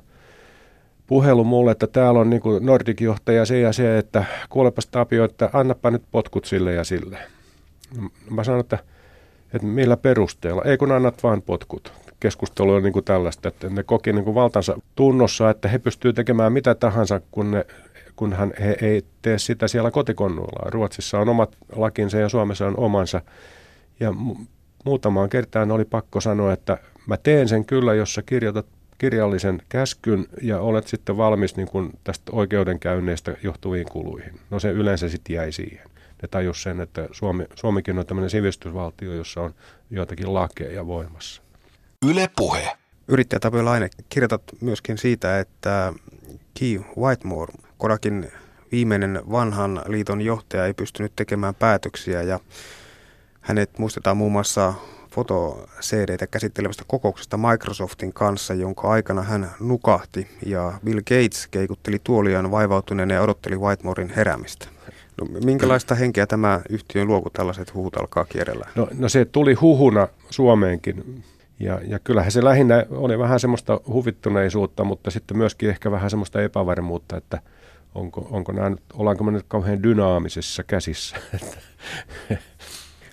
puhelu 1.07 1.45
mulle, 1.45 1.73
että 1.73 1.87
täällä 1.87 2.21
on 2.21 2.31
niin 2.31 2.43
Nordic-johtaja 2.61 3.45
se 3.45 3.61
ja 3.61 3.73
se, 3.73 3.99
että 3.99 4.25
kuulepas 4.49 4.87
Tapio, 4.87 5.25
että 5.25 5.51
annapa 5.53 5.91
nyt 5.91 6.03
potkut 6.11 6.45
sille 6.45 6.73
ja 6.73 6.85
sille. 6.85 7.19
Mä 8.31 8.45
sanoin, 8.45 8.61
että, 8.61 8.79
että 9.55 9.67
millä 9.67 9.97
perusteella? 9.97 10.63
Ei 10.65 10.77
kun 10.77 10.93
annat 10.93 11.23
vaan 11.23 11.43
potkut. 11.43 11.93
Keskustelu 12.21 12.73
on 12.73 12.83
niin 12.83 12.93
kuin 12.93 13.05
tällaista, 13.05 13.49
että 13.49 13.69
ne 13.69 13.83
koki 13.83 14.13
niin 14.13 14.25
kuin 14.25 14.35
valtansa 14.35 14.79
tunnossa, 14.95 15.51
että 15.51 15.69
he 15.69 15.79
pystyvät 15.79 16.15
tekemään 16.17 16.53
mitä 16.53 16.75
tahansa, 16.75 17.21
kun 17.31 17.51
ne 17.51 17.67
kunhan 18.17 18.53
he 18.61 18.77
ei 18.83 19.03
tee 19.23 19.39
sitä 19.39 19.69
siellä 19.69 19.91
kotikonnuillaan. 19.91 20.73
Ruotsissa 20.73 21.19
on 21.19 21.29
omat 21.29 21.57
lakinsa 21.77 22.19
ja 22.19 22.29
Suomessa 22.29 22.67
on 22.67 22.77
omansa. 22.77 23.23
Ja 24.01 24.11
mu- 24.11 24.45
muutamaan 24.85 25.29
kertaan 25.29 25.71
oli 25.71 25.85
pakko 25.85 26.21
sanoa, 26.21 26.53
että 26.53 26.79
mä 27.07 27.17
teen 27.17 27.49
sen 27.49 27.65
kyllä, 27.65 27.95
jos 27.95 28.15
sä 28.15 28.23
kirjoitat 28.23 28.67
kirjallisen 28.99 29.63
käskyn 29.69 30.27
ja 30.43 30.61
olet 30.61 30.87
sitten 30.87 31.17
valmis 31.17 31.57
niin 31.57 31.69
kuin 31.69 31.91
tästä 32.05 32.33
oikeudenkäynneistä 32.33 33.37
johtuviin 33.43 33.87
kuluihin. 33.93 34.41
No 34.51 34.61
se 34.61 34.71
yleensä 34.71 35.09
sitten 35.09 35.37
jäi 35.37 35.53
siihen. 35.53 35.91
Ne 36.23 36.29
tajus 36.29 36.63
sen, 36.63 36.81
että 36.81 37.09
Suomi, 37.13 37.45
Suomikin 37.55 37.99
on 37.99 38.07
tämmöinen 38.07 38.31
sivistysvaltio, 38.31 39.15
jossa 39.15 39.41
on 39.41 39.55
joitakin 39.91 40.35
lakeja 40.35 40.87
voimassa. 40.87 41.43
Yle 42.07 42.31
puhe. 42.37 42.77
Yrittäjä 43.09 43.41
Tapio 43.41 43.65
Laine, 43.65 43.91
kirjoitat 44.09 44.43
myöskin 44.61 44.99
siitä, 44.99 45.41
että 45.41 45.93
Key 46.59 46.81
Whitemore 46.99 47.53
Kodakin 47.79 48.33
viimeinen 48.73 49.23
vanhan 49.31 49.83
liiton 49.87 50.21
johtaja 50.21 50.67
ei 50.67 50.75
pystynyt 50.75 51.13
tekemään 51.17 51.55
päätöksiä 51.55 52.23
ja 52.23 52.41
hänet 53.41 53.79
muistetaan 53.79 54.17
muun 54.17 54.33
muassa 54.33 54.75
foto 55.11 55.69
cd 55.81 56.27
käsittelevästä 56.27 56.85
kokouksesta 56.87 57.37
Microsoftin 57.37 58.13
kanssa, 58.13 58.55
jonka 58.55 58.89
aikana 58.89 59.23
hän 59.23 59.51
nukahti 59.61 60.29
ja 60.47 60.73
Bill 60.85 60.99
Gates 61.01 61.47
keikutteli 61.51 62.01
tuoliaan 62.05 62.51
vaivautuneena 62.51 63.15
ja 63.15 63.23
odotteli 63.23 63.59
Whitemorein 63.59 64.13
heräämistä. 64.17 64.67
No, 65.21 65.27
minkälaista 65.45 65.95
henkeä 65.95 66.27
tämä 66.27 66.61
yhtiön 66.69 67.07
luo, 67.07 67.23
kun 67.23 67.33
tällaiset 67.33 67.75
huhut 67.75 67.97
alkaa 67.97 68.25
kierrellä? 68.25 68.69
No, 68.75 68.89
no 68.99 69.09
se 69.09 69.25
tuli 69.25 69.55
huhuna 69.55 70.09
Suomeenkin. 70.31 71.25
Ja, 71.61 71.81
ja 71.87 71.99
kyllähän 71.99 72.33
se 72.33 72.45
lähinnä 72.45 72.87
oli 72.91 73.19
vähän 73.19 73.41
semmoista 73.41 73.81
huvittuneisuutta, 73.87 74.85
mutta 74.85 75.11
sitten 75.11 75.37
myöskin 75.37 75.71
ehkä 75.71 75.91
vähän 75.91 76.11
semmoista 76.11 76.43
epävarmuutta, 76.43 77.17
että– 77.17 77.41
onko, 77.95 78.29
onko 78.31 78.53
nämä 78.53 78.71
nyt, 78.71 78.83
ollaanko 78.95 79.25
me 79.25 79.33
nyt 79.33 79.45
kauhean 79.49 79.83
dynaamisessa 79.83 80.63
käsissä. 80.63 81.17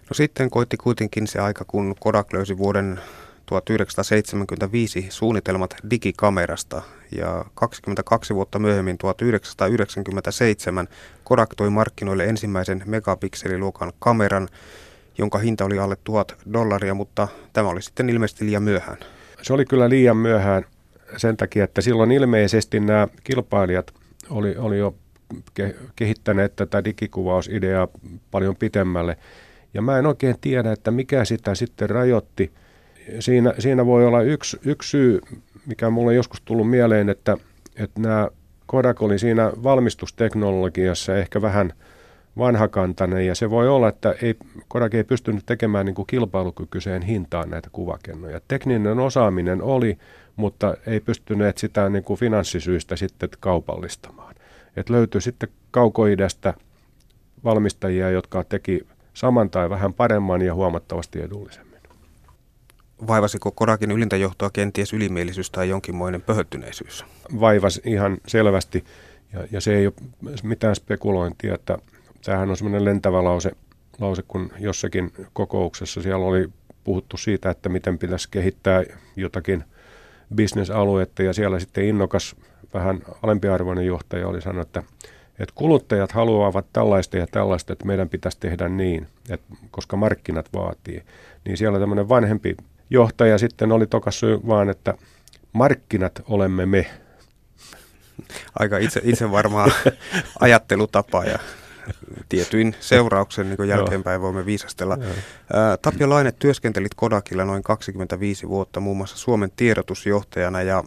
no 0.10 0.13
sitten 0.13 0.49
koitti 0.49 0.77
kuitenkin 0.77 1.27
se 1.27 1.39
aika, 1.39 1.65
kun 1.65 1.95
Kodak 1.99 2.33
löysi 2.33 2.57
vuoden 2.57 2.99
1975 3.45 5.07
suunnitelmat 5.10 5.75
digikamerasta 5.89 6.81
ja 7.15 7.45
22 7.53 8.36
vuotta 8.36 8.60
myöhemmin 8.60 8.97
1997 8.97 10.88
Kodak 11.23 11.55
toi 11.55 11.69
markkinoille 11.69 12.25
ensimmäisen 12.25 12.83
megapikseliluokan 12.86 13.93
kameran, 13.99 14.47
jonka 15.17 15.38
hinta 15.38 15.65
oli 15.65 15.80
alle 15.80 15.97
1000 16.03 16.36
dollaria, 16.53 16.93
mutta 16.93 17.27
tämä 17.53 17.69
oli 17.69 17.82
sitten 17.82 18.10
ilmeisesti 18.10 18.45
liian 18.45 18.63
myöhään. 18.63 18.97
Se 19.41 19.53
oli 19.53 19.65
kyllä 19.65 19.89
liian 19.89 20.17
myöhään 20.17 20.65
sen 21.17 21.38
takia, 21.38 21.63
että 21.63 21.82
silloin 21.82 22.12
ilmeisesti 22.12 22.80
nämä 22.80 23.08
kilpailijat– 23.23 23.91
oli, 24.30 24.56
oli 24.58 24.77
jo 24.77 24.95
kehittäneet 25.95 26.56
tätä 26.56 26.84
digikuvausideaa 26.84 27.88
paljon 28.32 28.56
pitemmälle. 28.56 29.17
Ja 29.73 29.82
mä 29.82 29.99
en 29.99 30.06
oikein 30.06 30.36
tiedä, 30.41 30.71
että 30.71 30.91
mikä 30.91 31.25
sitä 31.25 31.56
sitten 31.56 31.89
rajoitti. 31.89 32.51
Siinä, 33.19 33.53
siinä 33.60 33.86
voi 33.86 34.06
olla 34.06 34.21
yksi, 34.21 34.60
yksi 34.65 34.89
syy, 34.89 35.21
mikä 35.65 35.89
mulle 35.89 36.13
joskus 36.13 36.41
tullut 36.41 36.69
mieleen, 36.69 37.10
että, 37.10 37.38
että 37.75 38.01
nämä 38.01 38.27
Kodak 38.65 39.01
oli 39.01 39.19
siinä 39.19 39.51
valmistusteknologiassa 39.63 41.17
ehkä 41.17 41.41
vähän 41.41 41.73
vanhakantainen 42.38 43.28
ja 43.28 43.36
se 43.36 43.50
voi 43.50 43.67
olla, 43.69 43.89
että 43.89 44.15
ei, 44.21 44.36
Kodak 44.67 44.93
ei 44.93 45.04
pystynyt 45.04 45.45
tekemään 45.45 45.86
niin 45.86 45.95
kuin 45.95 46.08
kilpailukykyiseen 46.08 47.02
hintaan 47.02 47.50
näitä 47.50 47.69
kuvakennoja. 47.71 48.41
Tekninen 48.47 49.00
osaaminen 49.00 49.62
oli, 49.62 49.97
mutta 50.36 50.78
ei 50.88 51.00
pystyneet 51.00 51.58
sitä 51.58 51.89
niin 51.89 52.04
kuin 52.04 52.19
finanssisyistä 52.19 52.95
sitten 52.95 53.30
kaupallistamaan. 53.39 54.36
Et 54.76 54.89
löytyi 54.89 55.21
sitten 55.21 55.50
kaukoidästä 55.71 56.54
valmistajia, 57.43 58.10
jotka 58.10 58.43
teki 58.43 58.88
saman 59.13 59.50
tai 59.50 59.69
vähän 59.69 59.93
paremman 59.93 60.41
ja 60.41 60.54
huomattavasti 60.54 61.21
edullisemmin. 61.21 61.67
Vaivasiko 63.08 63.52
Kodakin 63.52 63.91
ylintäjohtoa 63.91 64.50
kenties 64.54 64.93
ylimielisyys 64.93 65.52
tai 65.52 65.69
jonkinmoinen 65.69 66.21
pöhöttyneisyys? 66.21 67.06
Vaivas 67.39 67.82
ihan 67.86 68.17
selvästi 68.28 68.84
ja, 69.34 69.47
ja 69.52 69.62
se 69.62 69.76
ei 69.76 69.88
ole 69.88 69.93
mitään 70.43 70.76
spekulointia, 70.76 71.56
että 71.56 71.78
tämähän 72.25 72.49
on 72.49 72.58
semmoinen 72.58 72.86
lentävä 72.86 73.23
lause, 73.23 73.51
lause, 73.99 74.23
kun 74.27 74.51
jossakin 74.60 75.13
kokouksessa 75.34 76.01
siellä 76.01 76.25
oli 76.25 76.49
puhuttu 76.84 77.17
siitä, 77.17 77.49
että 77.49 77.69
miten 77.69 77.97
pitäisi 77.97 78.27
kehittää 78.32 78.84
jotakin– 79.15 79.63
bisnesaluetta 80.36 81.23
ja 81.23 81.34
siellä 81.34 81.60
sitten 81.60 81.86
innokas, 81.86 82.36
vähän 82.73 83.01
alempiarvoinen 83.23 83.86
johtaja 83.86 84.27
oli 84.27 84.41
sanonut, 84.41 84.67
että, 84.67 84.84
että 85.39 85.56
kuluttajat 85.56 86.12
haluavat 86.12 86.65
tällaista 86.73 87.17
ja 87.17 87.27
tällaista, 87.27 87.73
että 87.73 87.86
meidän 87.86 88.10
pitäisi 88.10 88.39
tehdä 88.39 88.69
niin, 88.69 89.08
että, 89.30 89.56
koska 89.71 89.97
markkinat 89.97 90.49
vaatii. 90.53 91.03
Niin 91.45 91.58
siellä 91.58 91.80
tämmöinen 91.80 92.10
vanhempi 92.10 92.58
johtaja 92.89 93.38
sitten 93.38 93.71
oli 93.71 93.88
tokassu 93.88 94.27
vaan, 94.47 94.69
että 94.69 94.93
markkinat 95.53 96.21
olemme 96.30 96.65
me. 96.65 96.86
Aika 98.60 98.77
itse, 98.77 99.01
itse 99.03 99.32
varmaa 99.32 99.67
ajattelutapa 100.39 101.25
ja 101.25 101.39
tietyin 102.30 102.76
seurauksen 102.80 103.50
niin 103.50 103.69
jälkeenpäin 103.69 104.21
voimme 104.21 104.45
viisastella. 104.45 104.97
Ää, 105.54 105.78
Tapio 105.78 106.10
Laine, 106.10 106.32
työskentelit 106.32 106.93
Kodakilla 106.95 107.45
noin 107.45 107.63
25 107.63 108.50
vuotta 108.50 108.80
muun 108.80 108.97
muassa 108.97 109.17
Suomen 109.17 109.52
tiedotusjohtajana 109.56 110.62
ja 110.62 110.84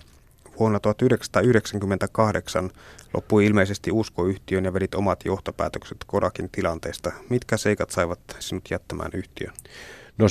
vuonna 0.59 0.81
1998 0.81 2.71
loppui 3.15 3.47
ilmeisesti 3.47 3.93
uskoyhtiön 3.93 4.65
ja 4.65 4.73
vedit 4.73 4.95
omat 4.95 5.25
johtopäätökset 5.25 5.97
Kodakin 6.07 6.49
tilanteesta. 6.53 7.13
Mitkä 7.29 7.57
seikat 7.57 7.91
saivat 7.91 8.21
sinut 8.39 8.71
jättämään 8.71 9.11
yhtiön? 9.15 9.53
No 10.19 10.29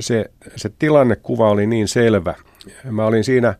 se, 0.00 0.30
se 0.56 0.70
tilannekuva 0.78 1.50
oli 1.50 1.66
niin 1.66 1.88
selvä. 1.88 2.34
Mä 2.90 3.06
olin 3.06 3.24
siinä 3.24 3.54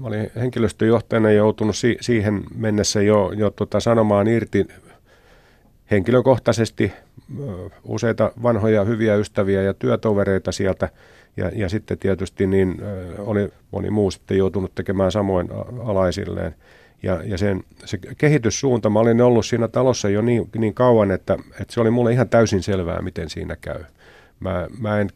Mä 0.00 0.08
olin 0.08 0.30
henkilöstöjohtajana 0.36 1.30
joutunut 1.30 1.76
si- 1.76 1.98
siihen 2.00 2.44
mennessä 2.54 3.02
jo, 3.02 3.32
jo 3.32 3.50
tota 3.50 3.80
sanomaan 3.80 4.28
irti 4.28 4.66
henkilökohtaisesti 5.90 6.92
useita 7.84 8.32
vanhoja 8.42 8.84
hyviä 8.84 9.16
ystäviä 9.16 9.62
ja 9.62 9.74
työtovereita 9.74 10.52
sieltä. 10.52 10.88
Ja, 11.36 11.50
ja 11.54 11.68
sitten 11.68 11.98
tietysti 11.98 12.46
niin 12.46 12.82
oli 13.18 13.52
moni 13.70 13.90
muu 13.90 14.10
sitten 14.10 14.38
joutunut 14.38 14.74
tekemään 14.74 15.12
samoin 15.12 15.48
alaisilleen. 15.84 16.54
Ja, 17.02 17.22
ja 17.24 17.38
sen, 17.38 17.64
se 17.84 17.98
kehityssuunta, 18.18 18.90
mä 18.90 18.98
olin 18.98 19.20
ollut 19.20 19.46
siinä 19.46 19.68
talossa 19.68 20.08
jo 20.08 20.22
niin, 20.22 20.50
niin 20.58 20.74
kauan, 20.74 21.10
että, 21.10 21.36
että 21.60 21.74
se 21.74 21.80
oli 21.80 21.90
mulle 21.90 22.12
ihan 22.12 22.28
täysin 22.28 22.62
selvää, 22.62 23.02
miten 23.02 23.30
siinä 23.30 23.56
käy. 23.60 23.84
Mä, 24.40 24.66
mä 24.78 25.00
en, 25.00 25.10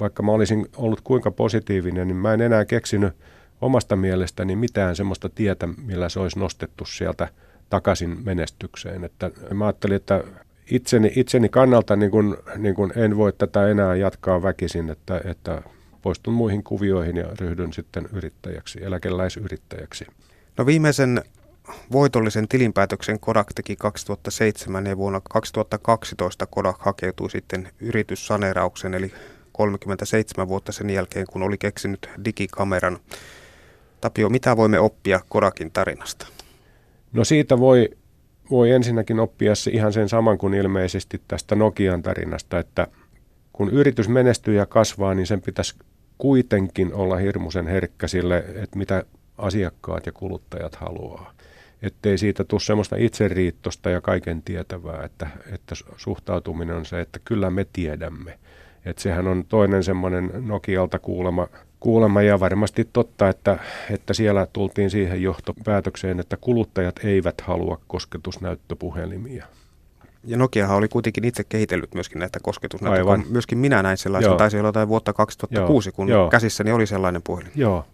vaikka 0.00 0.22
mä 0.22 0.32
olisin 0.32 0.66
ollut 0.76 1.00
kuinka 1.00 1.30
positiivinen, 1.30 2.08
niin 2.08 2.16
mä 2.16 2.34
en 2.34 2.40
enää 2.40 2.64
keksinyt 2.64 3.12
omasta 3.60 3.96
mielestäni 3.96 4.56
mitään 4.56 4.96
semmoista 4.96 5.28
tietä, 5.28 5.68
millä 5.86 6.08
se 6.08 6.20
olisi 6.20 6.38
nostettu 6.38 6.84
sieltä– 6.84 7.28
takaisin 7.70 8.18
menestykseen. 8.24 9.04
Että 9.04 9.30
mä 9.54 9.66
ajattelin, 9.66 9.96
että 9.96 10.24
itseni, 10.70 11.12
itseni 11.16 11.48
kannalta 11.48 11.96
niin 11.96 12.10
kun, 12.10 12.38
niin 12.56 12.74
kun 12.74 12.92
en 12.96 13.16
voi 13.16 13.32
tätä 13.32 13.68
enää 13.68 13.96
jatkaa 13.96 14.42
väkisin, 14.42 14.90
että, 14.90 15.20
että 15.24 15.62
poistun 16.02 16.34
muihin 16.34 16.62
kuvioihin 16.62 17.16
ja 17.16 17.26
ryhdyn 17.40 17.72
sitten 17.72 18.08
yrittäjäksi, 18.12 18.84
eläkeläisyrittäjäksi. 18.84 20.06
No 20.56 20.66
viimeisen 20.66 21.22
voitollisen 21.92 22.48
tilinpäätöksen 22.48 23.20
Kodak 23.20 23.46
teki 23.54 23.76
2007 23.76 24.86
ja 24.86 24.96
vuonna 24.96 25.20
2012 25.30 26.46
Kodak 26.46 26.76
hakeutui 26.78 27.30
sitten 27.30 27.68
yrityssaneerauksen, 27.80 28.94
eli 28.94 29.12
37 29.52 30.48
vuotta 30.48 30.72
sen 30.72 30.90
jälkeen, 30.90 31.26
kun 31.32 31.42
oli 31.42 31.58
keksinyt 31.58 32.10
digikameran. 32.24 32.98
Tapio, 34.00 34.28
mitä 34.28 34.56
voimme 34.56 34.80
oppia 34.80 35.20
Kodakin 35.28 35.70
tarinasta? 35.70 36.26
No 37.16 37.24
siitä 37.24 37.58
voi, 37.58 37.90
voi 38.50 38.70
ensinnäkin 38.70 39.20
oppia 39.20 39.54
se 39.54 39.70
ihan 39.70 39.92
sen 39.92 40.08
saman 40.08 40.38
kuin 40.38 40.54
ilmeisesti 40.54 41.20
tästä 41.28 41.54
Nokian 41.54 42.02
tarinasta, 42.02 42.58
että 42.58 42.86
kun 43.52 43.70
yritys 43.70 44.08
menestyy 44.08 44.54
ja 44.54 44.66
kasvaa, 44.66 45.14
niin 45.14 45.26
sen 45.26 45.42
pitäisi 45.42 45.74
kuitenkin 46.18 46.94
olla 46.94 47.16
hirmuisen 47.16 47.66
herkkä 47.66 48.08
sille, 48.08 48.44
että 48.54 48.78
mitä 48.78 49.04
asiakkaat 49.38 50.06
ja 50.06 50.12
kuluttajat 50.12 50.74
haluaa. 50.74 51.32
Ettei 51.82 52.18
siitä 52.18 52.44
tule 52.44 52.60
semmoista 52.60 52.96
itseriittosta 52.96 53.90
ja 53.90 54.00
kaiken 54.00 54.42
tietävää, 54.42 55.04
että, 55.04 55.26
että 55.52 55.74
suhtautuminen 55.96 56.76
on 56.76 56.86
se, 56.86 57.00
että 57.00 57.18
kyllä 57.24 57.50
me 57.50 57.66
tiedämme. 57.72 58.38
Että 58.84 59.02
sehän 59.02 59.26
on 59.26 59.44
toinen 59.48 59.84
semmoinen 59.84 60.30
Nokialta 60.46 60.98
kuulema, 60.98 61.48
kuulema 61.86 62.22
ja 62.22 62.40
varmasti 62.40 62.88
totta, 62.92 63.28
että, 63.28 63.58
että 63.90 64.14
siellä 64.14 64.46
tultiin 64.52 64.90
siihen 64.90 65.22
johtopäätökseen, 65.22 66.20
että 66.20 66.36
kuluttajat 66.36 67.00
eivät 67.04 67.40
halua 67.40 67.80
kosketusnäyttöpuhelimia. 67.86 69.46
Ja 70.24 70.36
Nokiahan 70.36 70.76
oli 70.76 70.88
kuitenkin 70.88 71.24
itse 71.24 71.44
kehitellyt 71.44 71.94
myöskin 71.94 72.18
näitä 72.18 72.38
kosketusnäyttöjä. 72.42 73.18
Myöskin 73.28 73.58
minä 73.58 73.82
näin 73.82 73.96
sellaista, 73.96 74.30
Joo. 74.30 74.38
taisi 74.38 74.58
olla 74.58 74.68
jotain 74.68 74.88
vuotta 74.88 75.12
2006, 75.12 75.88
Joo. 75.88 75.92
kun 75.96 76.08
Joo. 76.08 76.30
käsissäni 76.30 76.72
oli 76.72 76.86
sellainen 76.86 77.22
puhelin. 77.22 77.52
Joo, 77.54 77.84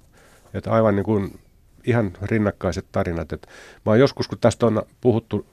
että 0.55 0.73
aivan 0.73 0.97
niin 0.97 1.05
kuin 1.05 1.39
ihan 1.85 2.13
rinnakkaiset 2.23 2.87
tarinat. 2.93 3.33
Et 3.33 3.47
mä 3.87 3.93
oon 3.93 4.01
joskus, 4.01 4.29
kun 4.29 4.39
tästä 4.41 4.67
on 4.67 4.83
puhuttu 5.01 5.47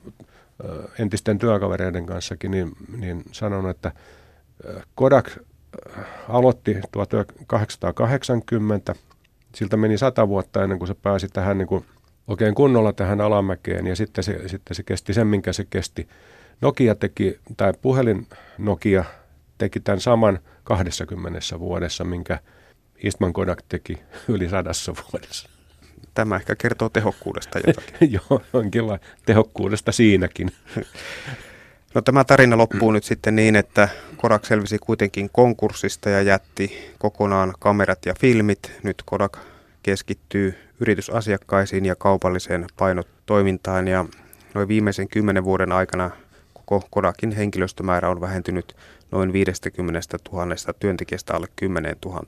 entisten 0.99 1.39
työkavereiden 1.39 2.05
kanssakin, 2.05 2.51
niin, 2.51 2.71
niin 2.97 3.23
sanon, 3.31 3.69
että 3.69 3.91
Kodak 4.95 5.29
aloitti 6.29 6.77
1880. 6.91 8.95
Siltä 9.55 9.77
meni 9.77 9.97
sata 9.97 10.27
vuotta 10.27 10.63
ennen 10.63 10.79
kuin 10.79 10.87
se 10.87 10.93
pääsi 10.93 11.27
tähän 11.27 11.57
niin 11.57 11.67
kuin 11.67 11.85
oikein 12.27 12.55
kunnolla 12.55 12.93
tähän 12.93 13.21
alamäkeen 13.21 13.87
ja 13.87 13.95
sitten 13.95 14.23
se, 14.23 14.47
sitten 14.47 14.75
se 14.75 14.83
kesti 14.83 15.13
sen, 15.13 15.27
minkä 15.27 15.53
se 15.53 15.65
kesti. 15.69 16.07
Nokia 16.61 16.95
teki, 16.95 17.39
tai 17.57 17.73
puhelin 17.81 18.27
Nokia 18.57 19.03
teki 19.57 19.79
tämän 19.79 20.01
saman 20.01 20.39
20 20.63 21.39
vuodessa, 21.59 22.03
minkä 22.03 22.39
Eastman 23.03 23.33
Kodak 23.33 23.63
teki 23.69 23.97
yli 24.27 24.49
sadassa 24.49 24.93
vuodessa. 24.95 25.49
Tämä 26.13 26.35
ehkä 26.35 26.55
kertoo 26.55 26.89
tehokkuudesta 26.89 27.59
jotakin. 27.67 28.11
Joo, 28.29 28.41
jonkinlainen 28.53 29.07
tehokkuudesta 29.25 29.91
siinäkin. 29.91 30.51
No 31.95 32.01
tämä 32.01 32.23
tarina 32.23 32.57
loppuu 32.57 32.91
nyt 32.91 33.03
sitten 33.03 33.35
niin, 33.35 33.55
että 33.55 33.89
Kodak 34.17 34.45
selvisi 34.45 34.77
kuitenkin 34.79 35.29
konkurssista 35.33 36.09
ja 36.09 36.21
jätti 36.21 36.93
kokonaan 36.99 37.53
kamerat 37.59 38.05
ja 38.05 38.13
filmit. 38.19 38.71
Nyt 38.83 39.03
Kodak 39.05 39.37
keskittyy 39.83 40.55
yritysasiakkaisiin 40.79 41.85
ja 41.85 41.95
kaupalliseen 41.95 42.65
painotoimintaan 42.77 43.87
ja 43.87 44.05
noin 44.53 44.67
viimeisen 44.67 45.09
kymmenen 45.09 45.43
vuoden 45.43 45.71
aikana 45.71 46.11
koko 46.53 46.87
Kodakin 46.89 47.31
henkilöstömäärä 47.31 48.09
on 48.09 48.21
vähentynyt 48.21 48.75
noin 49.11 49.33
50 49.33 49.99
000 50.31 50.55
työntekijästä 50.79 51.33
alle 51.33 51.47
10 51.55 51.95
000 52.05 52.23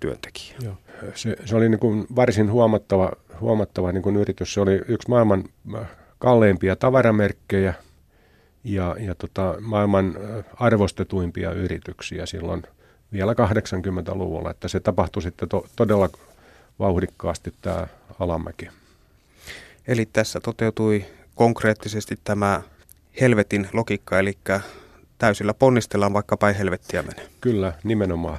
työntekijää. 0.00 0.58
Joo. 0.62 0.74
Se, 1.14 1.36
se 1.44 1.56
oli 1.56 1.68
niin 1.68 1.78
kuin 1.80 2.06
varsin 2.16 2.50
huomattava, 2.50 3.12
huomattava 3.40 3.92
niin 3.92 4.02
kuin 4.02 4.16
yritys. 4.16 4.54
Se 4.54 4.60
oli 4.60 4.80
yksi 4.88 5.08
maailman 5.08 5.44
kalleimpia 6.18 6.76
tavaramerkkejä 6.76 7.74
ja, 8.66 8.96
ja 8.98 9.14
tota, 9.14 9.54
maailman 9.60 10.14
arvostetuimpia 10.54 11.52
yrityksiä 11.52 12.26
silloin 12.26 12.62
vielä 13.12 13.32
80-luvulla. 13.32 14.50
Että 14.50 14.68
se 14.68 14.80
tapahtui 14.80 15.22
sitten 15.22 15.48
to, 15.48 15.66
todella 15.76 16.08
vauhdikkaasti 16.78 17.54
tämä 17.62 17.86
alamäki. 18.20 18.68
Eli 19.88 20.06
tässä 20.12 20.40
toteutui 20.40 21.04
konkreettisesti 21.34 22.14
tämä 22.24 22.62
helvetin 23.20 23.68
logiikka, 23.72 24.18
eli 24.18 24.38
täysillä 25.18 25.54
ponnistellaan 25.54 26.12
vaikka 26.12 26.36
päin 26.36 26.56
helvettiä 26.56 27.02
menee. 27.02 27.28
Kyllä, 27.40 27.72
nimenomaan. 27.84 28.38